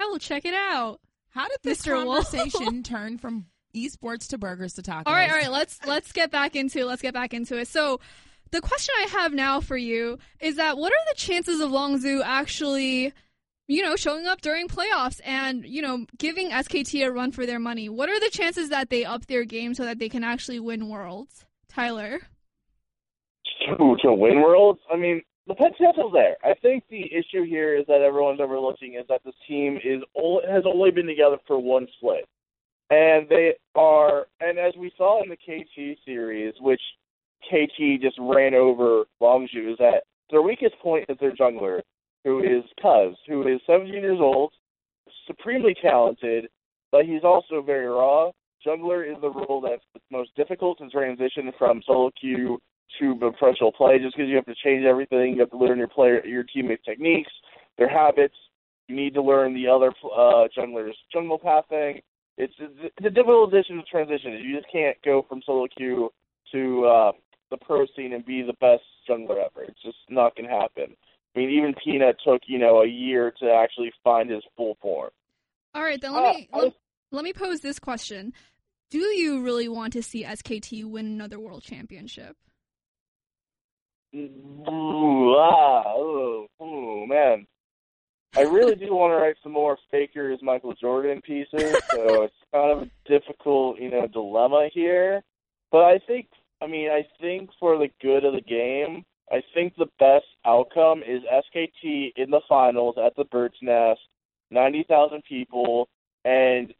I 0.00 0.06
will 0.06 0.18
check 0.18 0.46
it 0.46 0.54
out. 0.54 1.00
How 1.30 1.46
did 1.48 1.58
this 1.62 1.82
Mr. 1.82 2.02
Conversation 2.02 2.82
turn 2.82 3.18
from 3.18 3.46
esports 3.74 4.28
to 4.28 4.38
burgers 4.38 4.74
to 4.74 4.82
tacos? 4.82 5.02
All 5.06 5.12
right, 5.12 5.30
all 5.30 5.36
right. 5.36 5.50
Let's 5.50 5.78
let's 5.86 6.12
get 6.12 6.30
back 6.30 6.56
into 6.56 6.84
let's 6.84 7.02
get 7.02 7.14
back 7.14 7.34
into 7.34 7.58
it. 7.58 7.68
So, 7.68 8.00
the 8.50 8.60
question 8.60 8.94
I 8.98 9.08
have 9.10 9.32
now 9.32 9.60
for 9.60 9.76
you 9.76 10.18
is 10.40 10.56
that 10.56 10.78
what 10.78 10.92
are 10.92 11.04
the 11.12 11.16
chances 11.16 11.60
of 11.60 11.70
Longzhu 11.70 12.22
actually, 12.24 13.12
you 13.66 13.82
know, 13.82 13.96
showing 13.96 14.26
up 14.26 14.40
during 14.40 14.68
playoffs 14.68 15.20
and 15.24 15.64
you 15.64 15.82
know 15.82 16.06
giving 16.16 16.50
SKT 16.50 17.06
a 17.06 17.12
run 17.12 17.32
for 17.32 17.46
their 17.46 17.58
money? 17.58 17.88
What 17.88 18.08
are 18.08 18.20
the 18.20 18.30
chances 18.30 18.68
that 18.70 18.90
they 18.90 19.04
up 19.04 19.26
their 19.26 19.44
game 19.44 19.74
so 19.74 19.84
that 19.84 19.98
they 19.98 20.08
can 20.08 20.24
actually 20.24 20.60
win 20.60 20.88
worlds? 20.88 21.44
Tyler, 21.68 22.20
to, 23.66 23.96
to 24.02 24.12
win 24.12 24.40
worlds. 24.40 24.80
I 24.92 24.96
mean, 24.96 25.22
the 25.46 25.54
potential's 25.54 26.12
there. 26.12 26.36
I 26.44 26.54
think 26.54 26.84
the 26.90 27.04
issue 27.04 27.44
here 27.44 27.76
is 27.76 27.86
that 27.86 28.02
everyone's 28.02 28.40
overlooking 28.40 28.94
is 28.94 29.06
that 29.08 29.22
this 29.24 29.34
team 29.46 29.78
is 29.84 30.02
has 30.48 30.64
only 30.66 30.90
been 30.90 31.06
together 31.06 31.38
for 31.46 31.58
one 31.58 31.86
split, 31.96 32.26
and 32.90 33.28
they 33.28 33.54
are. 33.74 34.26
And 34.40 34.58
as 34.58 34.74
we 34.78 34.92
saw 34.96 35.22
in 35.22 35.30
the 35.30 35.36
KT 35.36 35.98
series, 36.04 36.54
which 36.60 36.80
KT 37.42 38.00
just 38.00 38.16
ran 38.18 38.54
over 38.54 39.04
Longzhu, 39.20 39.72
is 39.72 39.78
that 39.78 40.02
their 40.30 40.42
weakest 40.42 40.78
point 40.80 41.06
is 41.08 41.16
their 41.20 41.34
jungler, 41.34 41.80
who 42.24 42.40
is 42.40 42.64
Cuzz, 42.82 43.14
who 43.26 43.46
is 43.46 43.60
17 43.66 43.94
years 43.94 44.18
old, 44.20 44.52
supremely 45.26 45.74
talented, 45.80 46.48
but 46.92 47.06
he's 47.06 47.24
also 47.24 47.62
very 47.62 47.86
raw. 47.86 48.30
Jungler 48.66 49.08
is 49.08 49.20
the 49.20 49.30
role 49.30 49.60
that's 49.60 49.82
the 49.94 50.00
most 50.10 50.34
difficult 50.36 50.78
to 50.78 50.88
transition 50.88 51.52
from 51.58 51.80
solo 51.86 52.10
queue 52.20 52.58
to 52.98 53.14
professional 53.16 53.72
play, 53.72 53.98
just 53.98 54.16
because 54.16 54.28
you 54.28 54.36
have 54.36 54.46
to 54.46 54.54
change 54.64 54.84
everything. 54.84 55.34
You 55.34 55.40
have 55.40 55.50
to 55.50 55.58
learn 55.58 55.78
your 55.78 55.88
player, 55.88 56.24
your 56.26 56.42
teammates' 56.42 56.84
techniques, 56.84 57.30
their 57.76 57.88
habits. 57.88 58.34
You 58.88 58.96
need 58.96 59.14
to 59.14 59.22
learn 59.22 59.54
the 59.54 59.68
other 59.68 59.92
uh, 60.04 60.48
junglers' 60.56 60.94
jungle 61.12 61.38
pathing. 61.38 62.00
It's, 62.38 62.54
it's 62.58 63.06
a 63.06 63.10
difficult 63.10 63.52
addition 63.52 63.76
to 63.76 63.82
transition. 63.82 64.32
You 64.42 64.56
just 64.56 64.72
can't 64.72 64.96
go 65.04 65.24
from 65.28 65.42
solo 65.44 65.66
queue 65.76 66.10
to 66.52 66.84
uh, 66.86 67.12
the 67.50 67.56
pro 67.56 67.86
scene 67.96 68.12
and 68.12 68.24
be 68.24 68.42
the 68.42 68.54
best 68.60 68.82
jungler 69.08 69.38
ever. 69.44 69.62
It's 69.64 69.82
just 69.82 69.96
not 70.08 70.36
going 70.36 70.48
to 70.48 70.54
happen. 70.54 70.96
I 71.36 71.38
mean, 71.38 71.50
even 71.50 71.74
Peanut 71.84 72.16
took 72.24 72.42
you 72.46 72.58
know 72.58 72.82
a 72.82 72.86
year 72.88 73.32
to 73.40 73.50
actually 73.50 73.92
find 74.04 74.30
his 74.30 74.42
full 74.56 74.76
form. 74.82 75.10
all 75.74 75.82
right, 75.82 76.00
then 76.00 76.12
let 76.14 76.24
Uh, 76.24 76.32
me 76.32 76.48
let, 76.52 76.72
let 77.12 77.24
me 77.24 77.32
pose 77.32 77.60
this 77.60 77.78
question: 77.78 78.32
Do 78.90 78.98
you 78.98 79.42
really 79.42 79.68
want 79.68 79.92
to 79.94 80.02
see 80.02 80.24
SKT 80.24 80.84
win 80.84 81.06
another 81.06 81.38
world 81.38 81.62
championship? 81.62 82.36
Ooh, 84.16 85.34
ah, 85.36 85.94
ooh, 85.98 86.46
ooh, 86.62 87.06
man. 87.06 87.46
I 88.36 88.42
really 88.42 88.74
do 88.74 88.94
want 88.94 89.12
to 89.12 89.16
write 89.16 89.36
some 89.42 89.52
more 89.52 89.78
Fakers 89.90 90.38
Michael 90.42 90.74
Jordan 90.74 91.20
pieces, 91.22 91.76
so 91.90 92.22
it's 92.24 92.34
kind 92.52 92.72
of 92.72 92.82
a 92.82 92.90
difficult, 93.08 93.78
you 93.78 93.90
know, 93.90 94.06
dilemma 94.06 94.68
here. 94.72 95.22
But 95.70 95.84
I 95.84 95.98
think, 96.06 96.28
I 96.60 96.66
mean, 96.66 96.90
I 96.90 97.06
think 97.20 97.50
for 97.60 97.78
the 97.78 97.88
good 98.00 98.24
of 98.24 98.34
the 98.34 98.40
game, 98.40 99.04
I 99.30 99.42
think 99.54 99.74
the 99.76 99.88
best 99.98 100.26
outcome 100.44 101.02
is 101.06 101.22
SKT 101.22 102.12
in 102.16 102.30
the 102.30 102.40
finals 102.48 102.96
at 103.02 103.14
the 103.16 103.24
Bird's 103.24 103.54
Nest, 103.62 104.00
90,000 104.50 105.22
people, 105.28 105.88
and 106.24 106.72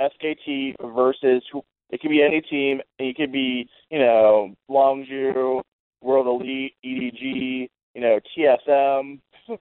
SKT 0.00 0.74
versus 0.94 1.42
who 1.52 1.62
It 1.90 2.00
could 2.00 2.10
be 2.10 2.22
any 2.22 2.40
team. 2.40 2.80
It 2.98 3.16
could 3.16 3.32
be, 3.32 3.68
you 3.90 3.98
know, 3.98 4.54
Longzhu, 4.70 5.62
World 6.00 6.26
Elite, 6.26 6.74
EDG, 6.84 7.68
you 7.94 8.00
know, 8.00 8.18
TSM. 8.36 9.20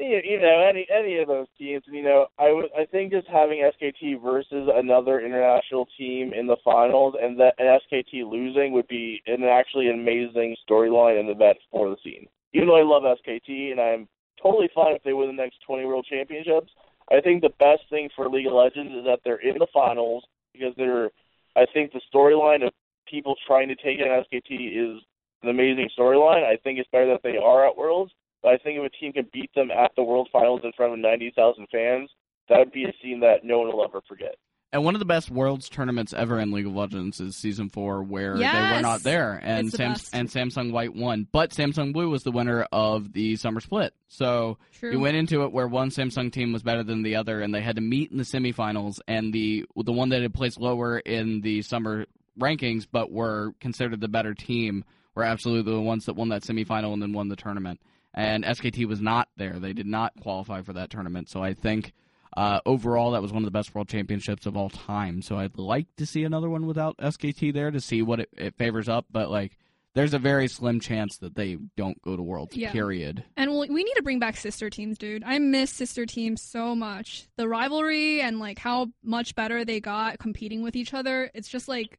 you 0.00 0.40
know, 0.40 0.66
any 0.68 0.86
any 0.92 1.18
of 1.18 1.28
those 1.28 1.46
teams. 1.58 1.84
And, 1.86 1.96
you 1.96 2.02
know, 2.02 2.26
I 2.38 2.52
would 2.52 2.66
I 2.76 2.86
think 2.86 3.12
just 3.12 3.26
having 3.28 3.58
SKT 3.58 4.22
versus 4.22 4.68
another 4.74 5.20
international 5.20 5.86
team 5.98 6.32
in 6.32 6.46
the 6.46 6.56
finals 6.64 7.14
and 7.20 7.38
that 7.40 7.54
and 7.58 7.80
SKT 7.90 8.30
losing 8.30 8.72
would 8.72 8.88
be 8.88 9.22
an 9.26 9.44
actually 9.44 9.90
amazing 9.90 10.56
storyline 10.68 11.20
and 11.20 11.28
event 11.28 11.58
for 11.70 11.90
the 11.90 11.96
scene. 12.02 12.26
Even 12.52 12.68
though 12.68 12.78
I 12.78 12.82
love 12.82 13.02
SKT 13.02 13.72
and 13.72 13.80
I'm 13.80 14.08
totally 14.42 14.70
fine 14.74 14.96
if 14.96 15.02
they 15.02 15.12
win 15.12 15.28
the 15.28 15.32
next 15.32 15.58
20 15.66 15.84
World 15.84 16.06
Championships, 16.08 16.72
I 17.10 17.20
think 17.20 17.42
the 17.42 17.52
best 17.58 17.82
thing 17.90 18.08
for 18.14 18.28
League 18.28 18.46
of 18.46 18.52
Legends 18.52 18.92
is 18.92 19.04
that 19.04 19.20
they're 19.24 19.36
in 19.36 19.58
the 19.58 19.66
finals 19.72 20.24
because 20.52 20.74
they're. 20.76 21.10
I 21.56 21.66
think 21.74 21.92
the 21.92 22.00
storyline 22.14 22.64
of 22.64 22.72
people 23.08 23.34
trying 23.46 23.68
to 23.68 23.74
take 23.74 23.98
on 23.98 24.24
SKT 24.32 24.96
is 24.96 25.02
an 25.42 25.48
amazing 25.48 25.90
storyline. 25.98 26.44
I 26.44 26.56
think 26.62 26.78
it's 26.78 26.88
better 26.90 27.08
that 27.08 27.22
they 27.24 27.36
are 27.36 27.66
at 27.66 27.76
Worlds, 27.76 28.12
but 28.42 28.52
I 28.52 28.58
think 28.58 28.78
if 28.78 28.84
a 28.84 28.96
team 28.96 29.12
can 29.12 29.28
beat 29.32 29.50
them 29.54 29.70
at 29.70 29.92
the 29.96 30.02
World 30.02 30.28
Finals 30.32 30.60
in 30.64 30.72
front 30.72 30.92
of 30.92 30.98
90,000 30.98 31.66
fans, 31.70 32.10
that 32.48 32.58
would 32.58 32.72
be 32.72 32.84
a 32.84 32.92
scene 33.02 33.20
that 33.20 33.44
no 33.44 33.58
one 33.58 33.68
will 33.68 33.84
ever 33.84 34.00
forget. 34.06 34.36
And 34.72 34.84
one 34.84 34.94
of 34.94 35.00
the 35.00 35.06
best 35.06 35.32
Worlds 35.32 35.68
tournaments 35.68 36.12
ever 36.12 36.38
in 36.38 36.52
League 36.52 36.66
of 36.66 36.74
Legends 36.74 37.20
is 37.20 37.36
Season 37.36 37.70
Four, 37.70 38.04
where 38.04 38.36
yes! 38.36 38.54
they 38.54 38.76
were 38.76 38.82
not 38.82 39.02
there, 39.02 39.40
and 39.42 39.66
the 39.66 39.76
Sam- 39.76 39.96
and 40.12 40.28
Samsung 40.28 40.70
White 40.70 40.94
won, 40.94 41.26
but 41.32 41.50
Samsung 41.50 41.92
Blue 41.92 42.08
was 42.08 42.22
the 42.22 42.30
winner 42.30 42.68
of 42.70 43.12
the 43.12 43.34
summer 43.34 43.58
split. 43.58 43.94
So 44.06 44.58
True. 44.78 44.92
you 44.92 45.00
went 45.00 45.16
into 45.16 45.42
it 45.42 45.50
where 45.50 45.66
one 45.66 45.90
Samsung 45.90 46.32
team 46.32 46.52
was 46.52 46.62
better 46.62 46.84
than 46.84 47.02
the 47.02 47.16
other, 47.16 47.40
and 47.40 47.52
they 47.52 47.62
had 47.62 47.76
to 47.76 47.82
meet 47.82 48.12
in 48.12 48.18
the 48.18 48.22
semifinals, 48.22 49.00
and 49.08 49.32
the 49.32 49.64
the 49.74 49.92
one 49.92 50.10
that 50.10 50.22
had 50.22 50.34
placed 50.34 50.60
lower 50.60 51.00
in 51.00 51.40
the 51.40 51.62
summer 51.62 52.06
rankings, 52.38 52.86
but 52.90 53.10
were 53.10 53.52
considered 53.58 54.00
the 54.00 54.08
better 54.08 54.34
team, 54.34 54.84
were 55.16 55.24
absolutely 55.24 55.72
the 55.72 55.80
ones 55.80 56.04
that 56.04 56.14
won 56.14 56.28
that 56.28 56.42
semifinal 56.42 56.92
and 56.92 57.02
then 57.02 57.12
won 57.12 57.28
the 57.28 57.34
tournament. 57.34 57.80
And 58.12 58.44
SKT 58.44 58.86
was 58.86 59.00
not 59.00 59.28
there; 59.36 59.58
they 59.58 59.72
did 59.72 59.86
not 59.86 60.12
qualify 60.20 60.62
for 60.62 60.72
that 60.72 60.90
tournament. 60.90 61.28
So 61.28 61.42
I 61.42 61.54
think 61.54 61.92
uh, 62.36 62.60
overall, 62.64 63.12
that 63.12 63.22
was 63.22 63.32
one 63.32 63.42
of 63.42 63.46
the 63.46 63.50
best 63.50 63.74
world 63.74 63.88
championships 63.88 64.46
of 64.46 64.56
all 64.56 64.70
time. 64.70 65.20
So 65.22 65.36
I'd 65.36 65.58
like 65.58 65.94
to 65.96 66.06
see 66.06 66.24
another 66.24 66.48
one 66.48 66.66
without 66.66 66.96
SKT 66.98 67.52
there 67.52 67.70
to 67.70 67.80
see 67.80 68.02
what 68.02 68.20
it, 68.20 68.28
it 68.36 68.54
favors 68.56 68.88
up. 68.88 69.06
But 69.10 69.30
like, 69.30 69.58
there's 69.94 70.14
a 70.14 70.18
very 70.20 70.46
slim 70.46 70.78
chance 70.78 71.18
that 71.18 71.34
they 71.34 71.58
don't 71.76 72.00
go 72.02 72.16
to 72.16 72.22
worlds. 72.22 72.56
Yeah. 72.56 72.70
Period. 72.70 73.24
And 73.36 73.50
we 73.50 73.68
we 73.68 73.82
need 73.82 73.94
to 73.94 74.02
bring 74.02 74.20
back 74.20 74.36
sister 74.36 74.70
teams, 74.70 74.96
dude. 74.96 75.24
I 75.24 75.38
miss 75.40 75.70
sister 75.70 76.06
teams 76.06 76.40
so 76.40 76.76
much. 76.76 77.26
The 77.36 77.48
rivalry 77.48 78.20
and 78.20 78.38
like 78.38 78.60
how 78.60 78.88
much 79.02 79.34
better 79.34 79.64
they 79.64 79.80
got 79.80 80.20
competing 80.20 80.62
with 80.62 80.76
each 80.76 80.94
other. 80.94 81.30
It's 81.34 81.48
just 81.48 81.66
like 81.66 81.98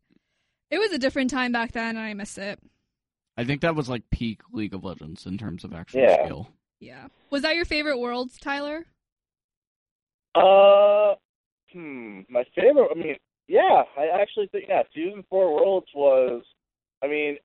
it 0.70 0.80
was 0.80 0.94
a 0.94 1.00
different 1.00 1.30
time 1.30 1.52
back 1.52 1.74
then, 1.74 1.98
and 1.98 2.00
I 2.00 2.14
miss 2.14 2.38
it. 2.38 2.60
I 3.38 3.44
think 3.46 3.62
that 3.62 3.76
was 3.76 3.90
like 3.90 4.04
peak 4.12 4.42
League 4.52 4.74
of 4.74 4.84
Legends 4.84 5.26
in 5.26 5.38
terms 5.38 5.64
of 5.64 5.74
actual 5.74 6.02
Yeah. 6.02 6.24
skill. 6.26 6.50
Yeah. 6.80 7.08
Was 7.30 7.42
that 7.44 7.56
your 7.56 7.66
favorite 7.66 8.00
worlds, 8.00 8.38
Tyler? 8.38 8.86
Uh, 10.36 11.16
hmm. 11.72 12.22
My 12.30 12.44
favorite. 12.56 12.90
I 12.92 12.96
mean, 12.96 13.16
yeah. 13.48 13.84
I 13.98 14.08
actually 14.22 14.48
think 14.48 14.66
yeah. 14.68 14.84
Season 14.94 15.24
four 15.30 15.54
Worlds 15.56 15.88
was. 15.94 16.44
I 17.04 17.08
mean, 17.08 17.38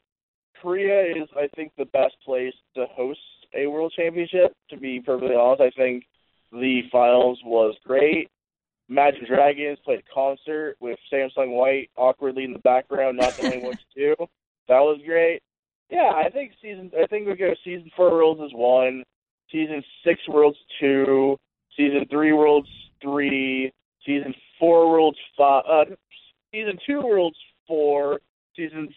Korea 0.61 1.03
is 1.23 1.29
I 1.37 1.49
think 1.57 1.73
the 1.77 1.87
best 1.87 2.15
place 2.25 2.55
to 2.75 2.87
host 2.93 3.21
a 3.55 3.67
World 3.67 3.93
Championship. 3.97 4.53
To 4.71 4.77
be 4.77 5.01
perfectly 5.01 5.35
honest, 5.37 5.63
I 5.63 5.71
think 5.71 6.05
the 6.53 6.83
finals 6.93 7.41
was 7.45 7.75
great. 7.85 8.29
Imagine 8.89 9.25
Dragons 9.27 9.79
played 9.85 9.99
a 10.01 10.15
concert 10.15 10.77
with 10.79 10.99
Samsung 11.13 11.51
White 11.57 11.91
awkwardly 11.97 12.45
in 12.45 12.53
the 12.53 12.61
background, 12.61 13.17
not 13.17 13.35
knowing 13.43 13.63
what 13.65 13.79
to 13.79 13.85
do. 13.97 14.15
That 14.69 14.81
was 14.81 15.01
great. 15.07 15.43
Yeah, 15.91 16.13
I 16.15 16.31
think 16.31 16.53
season. 16.61 16.91
I 17.01 17.07
think 17.07 17.27
we 17.27 17.37
go 17.37 17.55
season 17.65 17.91
four 17.97 18.11
Worlds 18.11 18.41
is 18.41 18.51
one, 18.55 19.05
season 19.53 19.83
six 20.05 20.21
Worlds 20.29 20.59
two, 20.81 21.37
season 21.77 22.07
three 22.11 22.33
Worlds 22.33 22.69
three, 23.01 23.73
season 24.05 24.35
four 24.59 24.91
Worlds 24.91 25.19
five, 25.39 25.63
uh, 25.71 25.85
season 26.53 26.79
two 26.87 27.01
Worlds 27.03 27.37
four, 27.69 28.21
season. 28.57 28.89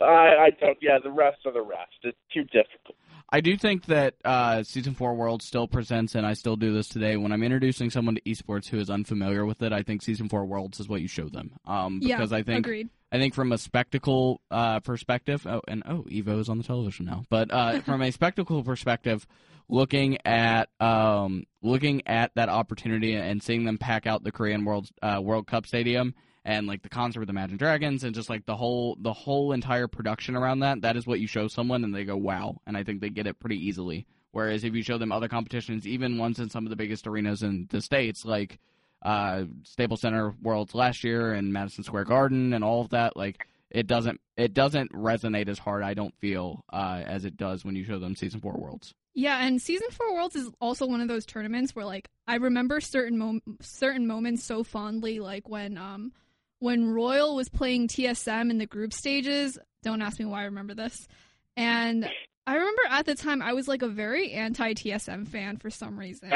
I, 0.00 0.04
I 0.46 0.50
don't. 0.58 0.78
Yeah, 0.80 0.98
the 1.02 1.10
rest 1.10 1.38
are 1.44 1.52
the 1.52 1.60
rest. 1.60 1.92
It's 2.02 2.16
too 2.32 2.44
difficult. 2.44 2.96
I 3.32 3.40
do 3.40 3.56
think 3.56 3.86
that 3.86 4.14
uh, 4.24 4.62
season 4.64 4.94
four 4.94 5.14
world 5.14 5.42
still 5.42 5.68
presents, 5.68 6.14
and 6.14 6.26
I 6.26 6.32
still 6.32 6.56
do 6.56 6.72
this 6.72 6.88
today. 6.88 7.16
When 7.16 7.32
I'm 7.32 7.42
introducing 7.42 7.90
someone 7.90 8.16
to 8.16 8.20
esports 8.22 8.66
who 8.68 8.78
is 8.78 8.90
unfamiliar 8.90 9.46
with 9.46 9.62
it, 9.62 9.72
I 9.72 9.82
think 9.82 10.02
season 10.02 10.28
four 10.28 10.44
worlds 10.46 10.80
is 10.80 10.88
what 10.88 11.00
you 11.00 11.06
show 11.06 11.28
them. 11.28 11.52
Um, 11.64 12.00
Yeah. 12.02 12.16
because 12.16 12.32
I 12.32 12.42
think 12.42 12.66
Agreed. 12.66 12.88
I 13.12 13.18
think 13.18 13.34
from 13.34 13.52
a 13.52 13.58
spectacle 13.58 14.40
uh, 14.50 14.80
perspective, 14.80 15.46
oh, 15.46 15.62
and 15.66 15.82
oh, 15.86 16.04
Evo 16.08 16.38
is 16.38 16.48
on 16.48 16.58
the 16.58 16.64
television 16.64 17.06
now. 17.06 17.24
But 17.28 17.50
uh, 17.50 17.80
from 17.84 18.02
a 18.02 18.10
spectacle 18.12 18.62
perspective, 18.62 19.26
looking 19.68 20.18
at 20.24 20.68
um, 20.80 21.44
looking 21.62 22.06
at 22.06 22.34
that 22.34 22.48
opportunity 22.48 23.14
and 23.14 23.42
seeing 23.42 23.64
them 23.64 23.78
pack 23.78 24.06
out 24.06 24.22
the 24.22 24.32
Korean 24.32 24.64
World 24.64 24.88
uh, 25.02 25.20
World 25.22 25.46
Cup 25.46 25.66
Stadium 25.66 26.14
and 26.44 26.66
like 26.66 26.82
the 26.82 26.88
concert 26.88 27.20
with 27.20 27.30
Imagine 27.30 27.56
Dragons 27.56 28.04
and 28.04 28.14
just 28.14 28.30
like 28.30 28.46
the 28.46 28.56
whole 28.56 28.96
the 29.00 29.12
whole 29.12 29.52
entire 29.52 29.88
production 29.88 30.36
around 30.36 30.60
that, 30.60 30.82
that 30.82 30.96
is 30.96 31.06
what 31.06 31.20
you 31.20 31.26
show 31.26 31.48
someone 31.48 31.84
and 31.84 31.94
they 31.94 32.04
go 32.04 32.16
wow, 32.16 32.60
and 32.66 32.76
I 32.76 32.84
think 32.84 33.00
they 33.00 33.10
get 33.10 33.26
it 33.26 33.40
pretty 33.40 33.56
easily. 33.56 34.06
Whereas 34.32 34.62
if 34.62 34.74
you 34.74 34.82
show 34.82 34.96
them 34.96 35.10
other 35.10 35.28
competitions, 35.28 35.86
even 35.86 36.16
ones 36.16 36.38
in 36.38 36.50
some 36.50 36.64
of 36.64 36.70
the 36.70 36.76
biggest 36.76 37.06
arenas 37.06 37.42
in 37.42 37.66
the 37.70 37.80
states, 37.80 38.24
like 38.24 38.60
uh, 39.02 39.44
Staples 39.62 40.00
Center 40.00 40.34
Worlds 40.42 40.74
last 40.74 41.04
year 41.04 41.32
and 41.32 41.52
Madison 41.52 41.84
Square 41.84 42.04
Garden 42.04 42.52
and 42.52 42.64
all 42.64 42.82
of 42.82 42.90
that, 42.90 43.16
like 43.16 43.46
it 43.70 43.86
doesn't 43.86 44.20
it 44.36 44.54
doesn't 44.54 44.92
resonate 44.92 45.48
as 45.48 45.58
hard. 45.58 45.82
I 45.82 45.94
don't 45.94 46.14
feel 46.18 46.64
uh, 46.72 47.02
as 47.04 47.24
it 47.24 47.36
does 47.36 47.64
when 47.64 47.76
you 47.76 47.84
show 47.84 47.98
them 47.98 48.16
season 48.16 48.40
four 48.40 48.54
Worlds. 48.54 48.94
Yeah, 49.14 49.44
and 49.44 49.60
season 49.60 49.88
four 49.90 50.14
worlds 50.14 50.36
is 50.36 50.48
also 50.60 50.86
one 50.86 51.00
of 51.00 51.08
those 51.08 51.26
tournaments 51.26 51.74
where 51.74 51.84
like 51.84 52.08
I 52.28 52.36
remember 52.36 52.80
certain 52.80 53.18
mom- 53.18 53.42
certain 53.60 54.06
moments 54.06 54.44
so 54.44 54.62
fondly, 54.62 55.18
like 55.18 55.48
when 55.48 55.76
um 55.78 56.12
when 56.60 56.90
Royal 56.90 57.34
was 57.34 57.48
playing 57.48 57.88
TSM 57.88 58.50
in 58.50 58.58
the 58.58 58.66
group 58.66 58.92
stages. 58.92 59.58
Don't 59.82 60.02
ask 60.02 60.18
me 60.18 60.26
why 60.26 60.42
I 60.42 60.44
remember 60.44 60.74
this. 60.74 61.08
And 61.56 62.08
I 62.46 62.54
remember 62.54 62.82
at 62.88 63.06
the 63.06 63.14
time 63.14 63.42
I 63.42 63.54
was 63.54 63.66
like 63.66 63.82
a 63.82 63.88
very 63.88 64.32
anti 64.32 64.74
TSM 64.74 65.26
fan 65.26 65.56
for 65.56 65.70
some 65.70 65.98
reason. 65.98 66.30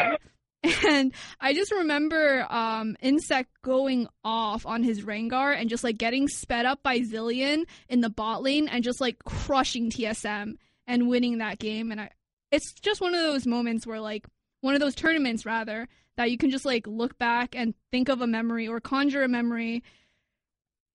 And 0.87 1.13
I 1.41 1.53
just 1.53 1.73
remember 1.73 2.47
um, 2.49 2.97
inSec 3.03 3.47
going 3.63 4.07
off 4.25 4.65
on 4.67 4.83
his 4.83 5.03
Rengar 5.03 5.55
and 5.59 5.69
just 5.69 5.85
like 5.85 5.99
getting 5.99 6.29
sped 6.29 6.65
up 6.65 6.83
by 6.83 7.01
Zillion 7.01 7.65
in 7.89 8.01
the 8.01 8.11
bot 8.11 8.43
lane 8.43 8.69
and 8.69 8.83
just 8.83 9.01
like 9.01 9.23
crushing 9.25 9.91
TSM 9.91 10.55
and 10.87 11.09
winning 11.09 11.39
that 11.39 11.59
game. 11.59 11.91
And 11.91 12.01
I, 12.01 12.11
it's 12.51 12.73
just 12.73 13.01
one 13.01 13.15
of 13.15 13.21
those 13.21 13.47
moments 13.47 13.87
where 13.87 14.01
like 14.01 14.27
one 14.61 14.75
of 14.75 14.81
those 14.81 14.95
tournaments 14.95 15.45
rather 15.45 15.89
that 16.17 16.31
you 16.31 16.39
can 16.39 16.51
just 16.51 16.65
like 16.65 16.87
look 16.87 17.19
back 17.19 17.55
and 17.55 17.75
think 17.91 18.09
of 18.09 18.21
a 18.21 18.27
memory 18.27 18.69
or 18.69 18.81
conjure 18.81 19.23
a 19.23 19.29
memory 19.29 19.83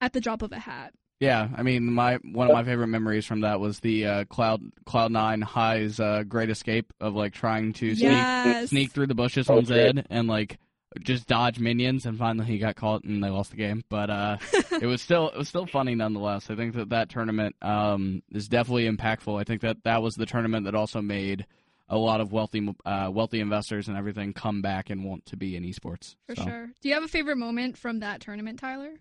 at 0.01 0.13
the 0.13 0.21
drop 0.21 0.41
of 0.41 0.51
a 0.51 0.59
hat. 0.59 0.93
Yeah, 1.19 1.49
I 1.55 1.63
mean, 1.63 1.91
my 1.93 2.15
one 2.31 2.47
of 2.47 2.53
my 2.53 2.63
favorite 2.63 2.87
memories 2.87 3.25
from 3.25 3.41
that 3.41 3.59
was 3.59 3.81
the 3.81 4.05
uh, 4.05 4.25
Cloud 4.25 4.61
Cloud 4.85 5.11
Nine 5.11 5.41
Hai's 5.41 5.99
uh, 5.99 6.23
Great 6.23 6.49
Escape 6.49 6.93
of 7.01 7.13
like 7.13 7.33
trying 7.33 7.73
to 7.73 7.93
sneak 7.93 8.27
Yes. 8.45 8.69
sneak 8.69 8.91
through 8.91 9.07
the 9.07 9.15
bushes 9.15 9.49
Oh, 9.49 9.57
on. 9.57 9.65
Zed 9.65 10.07
and 10.09 10.29
like 10.29 10.59
just 11.01 11.27
dodge 11.27 11.59
minions, 11.59 12.05
and 12.05 12.17
finally 12.17 12.45
he 12.45 12.57
got 12.57 12.75
caught 12.77 13.03
and 13.03 13.21
they 13.21 13.29
lost 13.29 13.51
the 13.51 13.57
game. 13.57 13.83
But 13.89 14.09
uh, 14.09 14.37
it 14.81 14.85
was 14.87 15.01
still 15.01 15.27
it 15.29 15.37
was 15.37 15.49
still 15.49 15.65
funny 15.65 15.93
nonetheless. 15.93 16.49
I 16.49 16.55
think 16.55 16.73
that 16.75 16.89
that 16.89 17.09
tournament 17.09 17.55
um, 17.61 18.23
is 18.31 18.47
definitely 18.47 18.89
impactful. 18.89 19.39
I 19.39 19.43
think 19.43 19.59
that 19.61 19.83
that 19.83 20.01
was 20.01 20.15
the 20.15 20.25
tournament 20.25 20.65
that 20.65 20.75
also 20.75 21.01
made 21.01 21.45
a 21.89 21.97
lot 21.97 22.21
of 22.21 22.31
wealthy 22.31 22.65
uh, 22.85 23.09
wealthy 23.11 23.41
investors 23.41 23.89
and 23.89 23.97
everything 23.97 24.31
come 24.31 24.61
back 24.61 24.89
and 24.89 25.03
want 25.03 25.25
to 25.25 25.35
be 25.35 25.57
in 25.57 25.63
esports. 25.65 26.15
For 26.27 26.35
So, 26.37 26.43
sure. 26.43 26.69
Do 26.81 26.87
you 26.87 26.93
have 26.95 27.03
a 27.03 27.09
favorite 27.09 27.37
moment 27.37 27.77
from 27.77 27.99
that 27.99 28.21
tournament, 28.21 28.59
Tyler? 28.59 28.93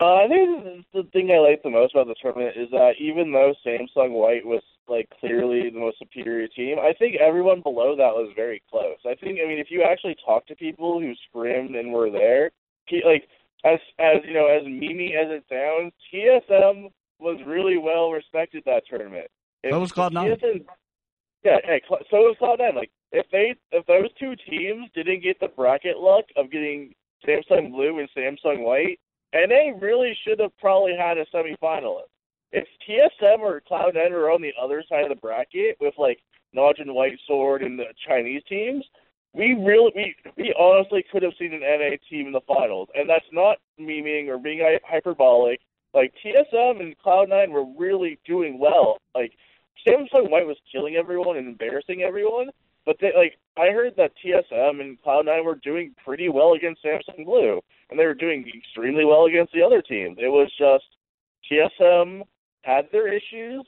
Uh, 0.00 0.14
I 0.14 0.28
think 0.28 0.86
the 0.94 1.02
thing 1.12 1.30
I 1.32 1.38
like 1.38 1.62
the 1.64 1.70
most 1.70 1.92
about 1.94 2.06
the 2.06 2.14
tournament 2.22 2.56
is 2.56 2.70
that 2.70 2.92
even 3.00 3.32
though 3.32 3.52
Samsung 3.66 4.12
White 4.12 4.46
was 4.46 4.62
like 4.86 5.08
clearly 5.18 5.70
the 5.70 5.78
most 5.80 5.98
superior 5.98 6.46
team, 6.46 6.78
I 6.78 6.92
think 6.96 7.16
everyone 7.16 7.62
below 7.62 7.96
that 7.96 8.14
was 8.14 8.32
very 8.36 8.62
close. 8.70 8.98
I 9.04 9.16
think 9.16 9.40
I 9.44 9.48
mean 9.48 9.58
if 9.58 9.70
you 9.70 9.82
actually 9.82 10.16
talk 10.24 10.46
to 10.46 10.54
people 10.54 11.00
who 11.00 11.14
scrimmed 11.28 11.74
and 11.74 11.92
were 11.92 12.10
there, 12.10 12.52
he, 12.86 13.02
like 13.04 13.26
as 13.64 13.80
as 13.98 14.18
you 14.24 14.34
know 14.34 14.46
as 14.46 14.62
memey 14.62 15.16
as 15.16 15.30
it 15.30 15.44
sounds, 15.50 15.92
TSM 16.14 16.90
was 17.18 17.40
really 17.44 17.76
well 17.76 18.12
respected 18.12 18.62
that 18.66 18.84
tournament. 18.88 19.26
If- 19.64 19.72
So 19.72 19.80
was 19.80 19.90
Cloud9. 19.92 20.38
TSM 20.38 20.64
yeah, 21.44 21.56
hey, 21.64 21.80
Cl- 21.88 22.02
so 22.10 22.16
was 22.18 22.36
Cloud 22.38 22.58
Nine. 22.60 22.74
Like 22.76 22.90
if 23.10 23.26
they 23.32 23.54
if 23.72 23.84
those 23.86 24.12
two 24.18 24.34
teams 24.48 24.88
didn't 24.94 25.22
get 25.22 25.40
the 25.40 25.48
bracket 25.48 25.98
luck 25.98 26.24
of 26.36 26.50
getting 26.52 26.94
Samsung 27.26 27.70
Blue 27.72 27.98
and 27.98 28.08
Samsung 28.16 28.62
White, 28.64 29.00
and 29.32 29.50
they 29.50 29.72
really 29.80 30.16
should 30.26 30.40
have 30.40 30.56
probably 30.58 30.96
had 30.96 31.18
a 31.18 31.26
semifinalist. 31.26 32.08
If 32.50 32.66
TSM 32.88 33.40
or 33.40 33.60
Cloud9 33.70 34.10
were 34.10 34.30
on 34.30 34.40
the 34.40 34.52
other 34.60 34.82
side 34.88 35.02
of 35.02 35.10
the 35.10 35.16
bracket 35.16 35.76
with 35.80 35.94
like 35.98 36.20
Naj 36.56 36.80
and 36.80 36.94
White 36.94 37.18
Sword 37.26 37.62
and 37.62 37.78
the 37.78 37.92
Chinese 38.06 38.42
teams, 38.48 38.84
we 39.34 39.54
really 39.54 39.92
we 39.94 40.16
we 40.36 40.54
honestly 40.58 41.04
could 41.12 41.22
have 41.22 41.34
seen 41.38 41.52
an 41.52 41.60
NA 41.60 41.96
team 42.08 42.26
in 42.26 42.32
the 42.32 42.40
finals, 42.46 42.88
and 42.94 43.08
that's 43.08 43.26
not 43.32 43.58
memeing 43.78 44.28
or 44.28 44.38
being 44.38 44.60
hy- 44.60 44.80
hyperbolic. 44.84 45.60
Like 45.92 46.14
TSM 46.24 46.80
and 46.80 46.96
Cloud9 46.98 47.50
were 47.50 47.66
really 47.78 48.18
doing 48.26 48.58
well. 48.58 48.98
Like 49.14 49.32
Samsung 49.86 50.30
White 50.30 50.46
was 50.46 50.56
killing 50.72 50.96
everyone 50.96 51.36
and 51.36 51.48
embarrassing 51.48 52.02
everyone, 52.02 52.48
but 52.88 52.96
they 53.02 53.12
like 53.14 53.38
I 53.58 53.70
heard 53.70 53.96
that 53.98 54.12
TSM 54.24 54.80
and 54.80 54.96
Cloud9 55.02 55.44
were 55.44 55.56
doing 55.56 55.94
pretty 56.02 56.30
well 56.30 56.54
against 56.54 56.82
Samsung 56.82 57.26
Blue, 57.26 57.60
and 57.90 58.00
they 58.00 58.06
were 58.06 58.14
doing 58.14 58.50
extremely 58.56 59.04
well 59.04 59.26
against 59.26 59.52
the 59.52 59.60
other 59.60 59.82
teams. 59.82 60.16
It 60.18 60.28
was 60.28 60.50
just 60.58 60.86
TSM 61.52 62.22
had 62.62 62.88
their 62.90 63.12
issues, 63.12 63.66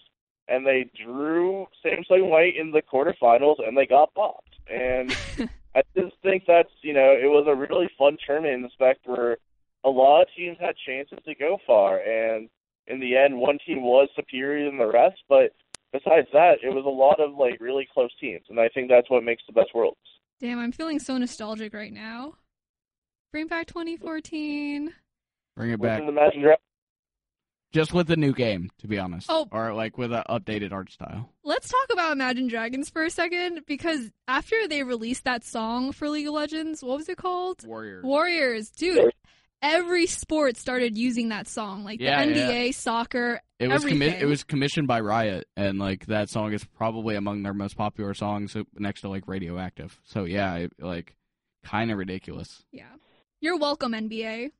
and 0.48 0.66
they 0.66 0.90
drew 1.04 1.66
Samsung 1.84 2.30
White 2.30 2.56
in 2.56 2.70
the 2.70 2.80
quarterfinals, 2.80 3.56
and 3.58 3.76
they 3.76 3.84
got 3.84 4.14
popped. 4.14 4.56
And 4.70 5.14
I 5.74 5.82
just 5.94 6.16
think 6.22 6.44
that's 6.46 6.72
you 6.80 6.94
know 6.94 7.12
it 7.12 7.28
was 7.28 7.44
a 7.46 7.54
really 7.54 7.90
fun 7.98 8.16
tournament 8.26 8.54
in 8.54 8.62
the 8.62 8.70
fact 8.78 9.00
where 9.04 9.36
a 9.84 9.90
lot 9.90 10.22
of 10.22 10.28
teams 10.34 10.56
had 10.58 10.76
chances 10.86 11.18
to 11.26 11.34
go 11.34 11.58
far, 11.66 11.98
and 11.98 12.48
in 12.86 13.00
the 13.00 13.18
end, 13.18 13.36
one 13.36 13.58
team 13.66 13.82
was 13.82 14.08
superior 14.16 14.64
than 14.64 14.78
the 14.78 14.90
rest. 14.90 15.18
But 15.28 15.52
besides 15.92 16.28
that, 16.32 16.58
it 16.62 16.68
was 16.74 16.84
a 16.84 16.88
lot 16.88 17.20
of 17.20 17.36
like 17.36 17.60
really 17.60 17.86
close 17.92 18.10
teams, 18.20 18.44
and 18.48 18.58
I 18.60 18.68
think 18.68 18.88
that's 18.88 19.10
what 19.10 19.24
makes 19.24 19.42
the 19.46 19.52
best 19.52 19.70
worlds. 19.74 19.98
Damn, 20.40 20.58
I'm 20.58 20.72
feeling 20.72 20.98
so 20.98 21.18
nostalgic 21.18 21.74
right 21.74 21.92
now. 21.92 22.34
Bring 23.32 23.46
back 23.46 23.66
2014. 23.66 24.92
Bring 25.56 25.70
it 25.70 25.80
back. 25.80 26.00
Within 26.00 26.14
the 26.14 26.20
Imagine 26.20 26.42
Dra- 26.42 26.56
Just 27.72 27.92
with 27.92 28.06
the 28.08 28.16
new 28.16 28.32
game, 28.32 28.70
to 28.78 28.88
be 28.88 28.98
honest. 28.98 29.26
Oh. 29.28 29.46
Or 29.52 29.72
like 29.74 29.98
with 29.98 30.12
an 30.12 30.24
updated 30.28 30.72
art 30.72 30.90
style. 30.90 31.30
Let's 31.44 31.68
talk 31.68 31.86
about 31.92 32.12
Imagine 32.12 32.48
Dragons 32.48 32.88
for 32.90 33.04
a 33.04 33.10
second 33.10 33.60
because 33.66 34.10
after 34.26 34.66
they 34.66 34.82
released 34.82 35.24
that 35.24 35.44
song 35.44 35.92
for 35.92 36.08
League 36.08 36.26
of 36.26 36.34
Legends, 36.34 36.82
what 36.82 36.98
was 36.98 37.08
it 37.08 37.18
called? 37.18 37.64
Warriors. 37.66 38.04
Warriors, 38.04 38.70
dude. 38.70 39.12
Every 39.62 40.06
sport 40.06 40.56
started 40.56 40.96
using 40.96 41.28
that 41.28 41.46
song, 41.46 41.84
like 41.84 42.00
Yeah, 42.00 42.24
the 42.24 42.32
NBA, 42.32 42.74
soccer. 42.74 43.42
It 43.58 43.68
was 43.68 43.84
commi- 43.84 44.18
it 44.20 44.24
was 44.24 44.42
commissioned 44.42 44.88
by 44.88 45.00
Riot, 45.00 45.46
and 45.56 45.78
like 45.78 46.06
that 46.06 46.30
song 46.30 46.54
is 46.54 46.64
probably 46.64 47.14
among 47.14 47.42
their 47.42 47.52
most 47.52 47.76
popular 47.76 48.14
songs, 48.14 48.56
uh, 48.56 48.62
next 48.74 49.02
to 49.02 49.10
like 49.10 49.28
Radioactive. 49.28 50.00
So 50.04 50.24
yeah, 50.24 50.54
it, 50.56 50.72
like 50.78 51.14
kind 51.62 51.90
of 51.90 51.98
ridiculous. 51.98 52.64
Yeah. 52.72 52.88
You're 53.40 53.58
welcome, 53.58 53.92
NBA 53.92 54.50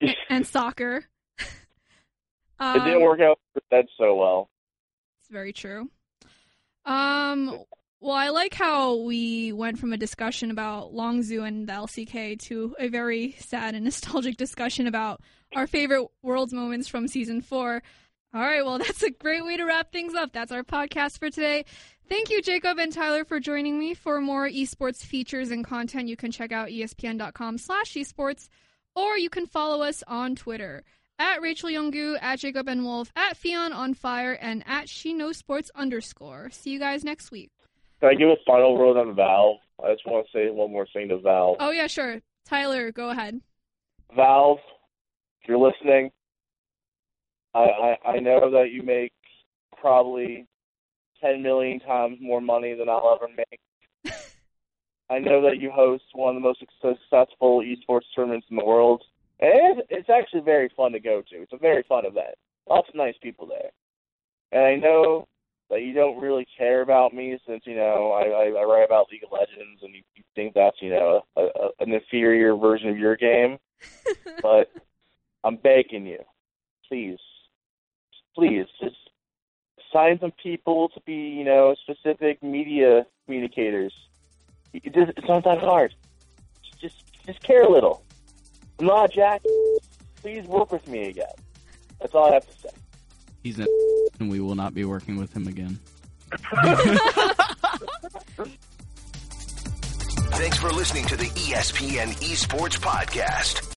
and 0.28 0.46
soccer. 0.46 1.04
it 1.38 1.46
um, 2.58 2.84
didn't 2.84 3.02
work 3.02 3.20
out 3.20 3.38
for 3.52 3.62
Zedd 3.72 3.84
so 3.98 4.14
well. 4.14 4.50
It's 5.20 5.30
very 5.30 5.52
true. 5.52 5.90
Um, 6.84 7.64
well, 8.02 8.16
I 8.16 8.30
like 8.30 8.52
how 8.52 8.96
we 8.96 9.52
went 9.52 9.78
from 9.78 9.92
a 9.92 9.96
discussion 9.96 10.50
about 10.50 10.92
Longzhu 10.92 11.46
and 11.46 11.68
the 11.68 11.72
LCK 11.72 12.36
to 12.48 12.74
a 12.80 12.88
very 12.88 13.36
sad 13.38 13.76
and 13.76 13.84
nostalgic 13.84 14.36
discussion 14.36 14.88
about 14.88 15.20
our 15.54 15.68
favorite 15.68 16.08
Worlds 16.20 16.52
moments 16.52 16.88
from 16.88 17.06
season 17.06 17.40
four. 17.40 17.80
All 18.34 18.40
right, 18.40 18.64
well, 18.64 18.78
that's 18.84 19.04
a 19.04 19.10
great 19.10 19.44
way 19.44 19.56
to 19.56 19.64
wrap 19.64 19.92
things 19.92 20.14
up. 20.14 20.32
That's 20.32 20.50
our 20.50 20.64
podcast 20.64 21.20
for 21.20 21.30
today. 21.30 21.64
Thank 22.08 22.28
you, 22.28 22.42
Jacob 22.42 22.76
and 22.80 22.92
Tyler, 22.92 23.24
for 23.24 23.38
joining 23.38 23.78
me. 23.78 23.94
For 23.94 24.20
more 24.20 24.48
esports 24.48 25.04
features 25.04 25.52
and 25.52 25.64
content, 25.64 26.08
you 26.08 26.16
can 26.16 26.32
check 26.32 26.50
out 26.50 26.70
espn.com 26.70 27.56
slash 27.56 27.92
esports, 27.92 28.48
or 28.96 29.16
you 29.16 29.30
can 29.30 29.46
follow 29.46 29.80
us 29.80 30.02
on 30.08 30.34
Twitter 30.34 30.82
at 31.20 31.40
Rachel 31.40 31.70
Youngu, 31.70 32.18
at 32.20 32.40
Jacob 32.40 32.66
and 32.68 32.82
Wolf, 32.82 33.12
at 33.14 33.36
Fionn 33.36 33.72
on 33.72 33.94
Fire, 33.94 34.32
and 34.32 34.64
at 34.66 34.88
She 34.88 35.16
underscore. 35.76 36.50
See 36.50 36.70
you 36.70 36.80
guys 36.80 37.04
next 37.04 37.30
week. 37.30 37.52
Can 38.02 38.10
I 38.10 38.14
give 38.14 38.30
a 38.30 38.36
final 38.44 38.76
word 38.76 38.96
on 38.96 39.14
Valve? 39.14 39.58
I 39.80 39.92
just 39.92 40.04
want 40.04 40.26
to 40.26 40.32
say 40.36 40.50
one 40.50 40.72
more 40.72 40.88
thing 40.92 41.08
to 41.10 41.18
Valve. 41.18 41.58
Oh 41.60 41.70
yeah, 41.70 41.86
sure. 41.86 42.20
Tyler, 42.44 42.90
go 42.90 43.10
ahead. 43.10 43.40
Valve, 44.16 44.58
if 45.40 45.48
you're 45.48 45.56
listening, 45.56 46.10
I, 47.54 47.60
I 47.60 48.08
I 48.14 48.18
know 48.18 48.50
that 48.50 48.72
you 48.72 48.82
make 48.82 49.12
probably 49.80 50.48
ten 51.20 51.44
million 51.44 51.78
times 51.78 52.18
more 52.20 52.40
money 52.40 52.74
than 52.74 52.88
I'll 52.88 53.16
ever 53.22 53.32
make. 53.32 54.12
I 55.08 55.20
know 55.20 55.40
that 55.42 55.60
you 55.60 55.70
host 55.70 56.02
one 56.12 56.34
of 56.34 56.42
the 56.42 56.48
most 56.48 56.58
successful 56.58 57.62
esports 57.62 58.00
tournaments 58.16 58.48
in 58.50 58.56
the 58.56 58.64
world, 58.64 59.04
and 59.38 59.78
it's, 59.78 59.86
it's 59.90 60.10
actually 60.10 60.40
very 60.40 60.72
fun 60.76 60.90
to 60.90 60.98
go 60.98 61.22
to. 61.30 61.36
It's 61.36 61.52
a 61.52 61.56
very 61.56 61.84
fun 61.88 62.04
event. 62.04 62.34
Lots 62.68 62.88
of 62.88 62.96
nice 62.96 63.14
people 63.22 63.46
there, 63.46 63.70
and 64.50 64.64
I 64.64 64.74
know 64.74 65.28
that 65.72 65.80
you 65.80 65.94
don't 65.94 66.20
really 66.20 66.46
care 66.58 66.82
about 66.82 67.14
me 67.14 67.38
since 67.48 67.62
you 67.66 67.74
know 67.74 68.12
I, 68.12 68.28
I, 68.28 68.60
I 68.60 68.64
write 68.64 68.84
about 68.84 69.06
League 69.10 69.24
of 69.24 69.32
Legends, 69.32 69.82
and 69.82 69.94
you, 69.94 70.02
you 70.14 70.22
think 70.36 70.52
that's 70.54 70.76
you 70.82 70.90
know 70.90 71.22
a, 71.34 71.40
a, 71.40 71.68
an 71.80 71.92
inferior 71.92 72.54
version 72.54 72.90
of 72.90 72.98
your 72.98 73.16
game, 73.16 73.58
but 74.42 74.70
I'm 75.42 75.56
begging 75.56 76.06
you, 76.06 76.18
please, 76.88 77.18
please, 78.34 78.66
just 78.80 78.96
sign 79.92 80.18
some 80.20 80.32
people 80.42 80.90
to 80.90 81.00
be, 81.06 81.14
you 81.14 81.44
know, 81.44 81.74
specific 81.82 82.42
media 82.42 83.06
communicators. 83.24 83.94
It 84.74 84.84
just, 84.94 85.12
it's 85.16 85.28
not 85.28 85.44
that 85.44 85.58
hard. 85.58 85.94
Just, 86.80 87.02
just 87.26 87.42
care 87.42 87.62
a 87.62 87.70
little. 87.70 88.04
I'm 88.78 88.86
not 88.86 89.12
Jack. 89.12 89.42
Please 90.16 90.46
work 90.46 90.70
with 90.70 90.86
me 90.86 91.08
again. 91.08 91.26
That's 92.00 92.14
all 92.14 92.30
I 92.30 92.34
have 92.34 92.46
to 92.46 92.58
say. 92.58 92.81
He's 93.42 93.58
in, 93.58 93.66
and 94.20 94.30
we 94.30 94.40
will 94.40 94.54
not 94.54 94.74
be 94.74 94.84
working 94.84 95.16
with 95.16 95.34
him 95.34 95.46
again. 95.48 95.78
Thanks 100.32 100.58
for 100.58 100.70
listening 100.70 101.06
to 101.06 101.16
the 101.16 101.26
ESPN 101.26 102.14
Esports 102.22 102.78
Podcast. 102.78 103.68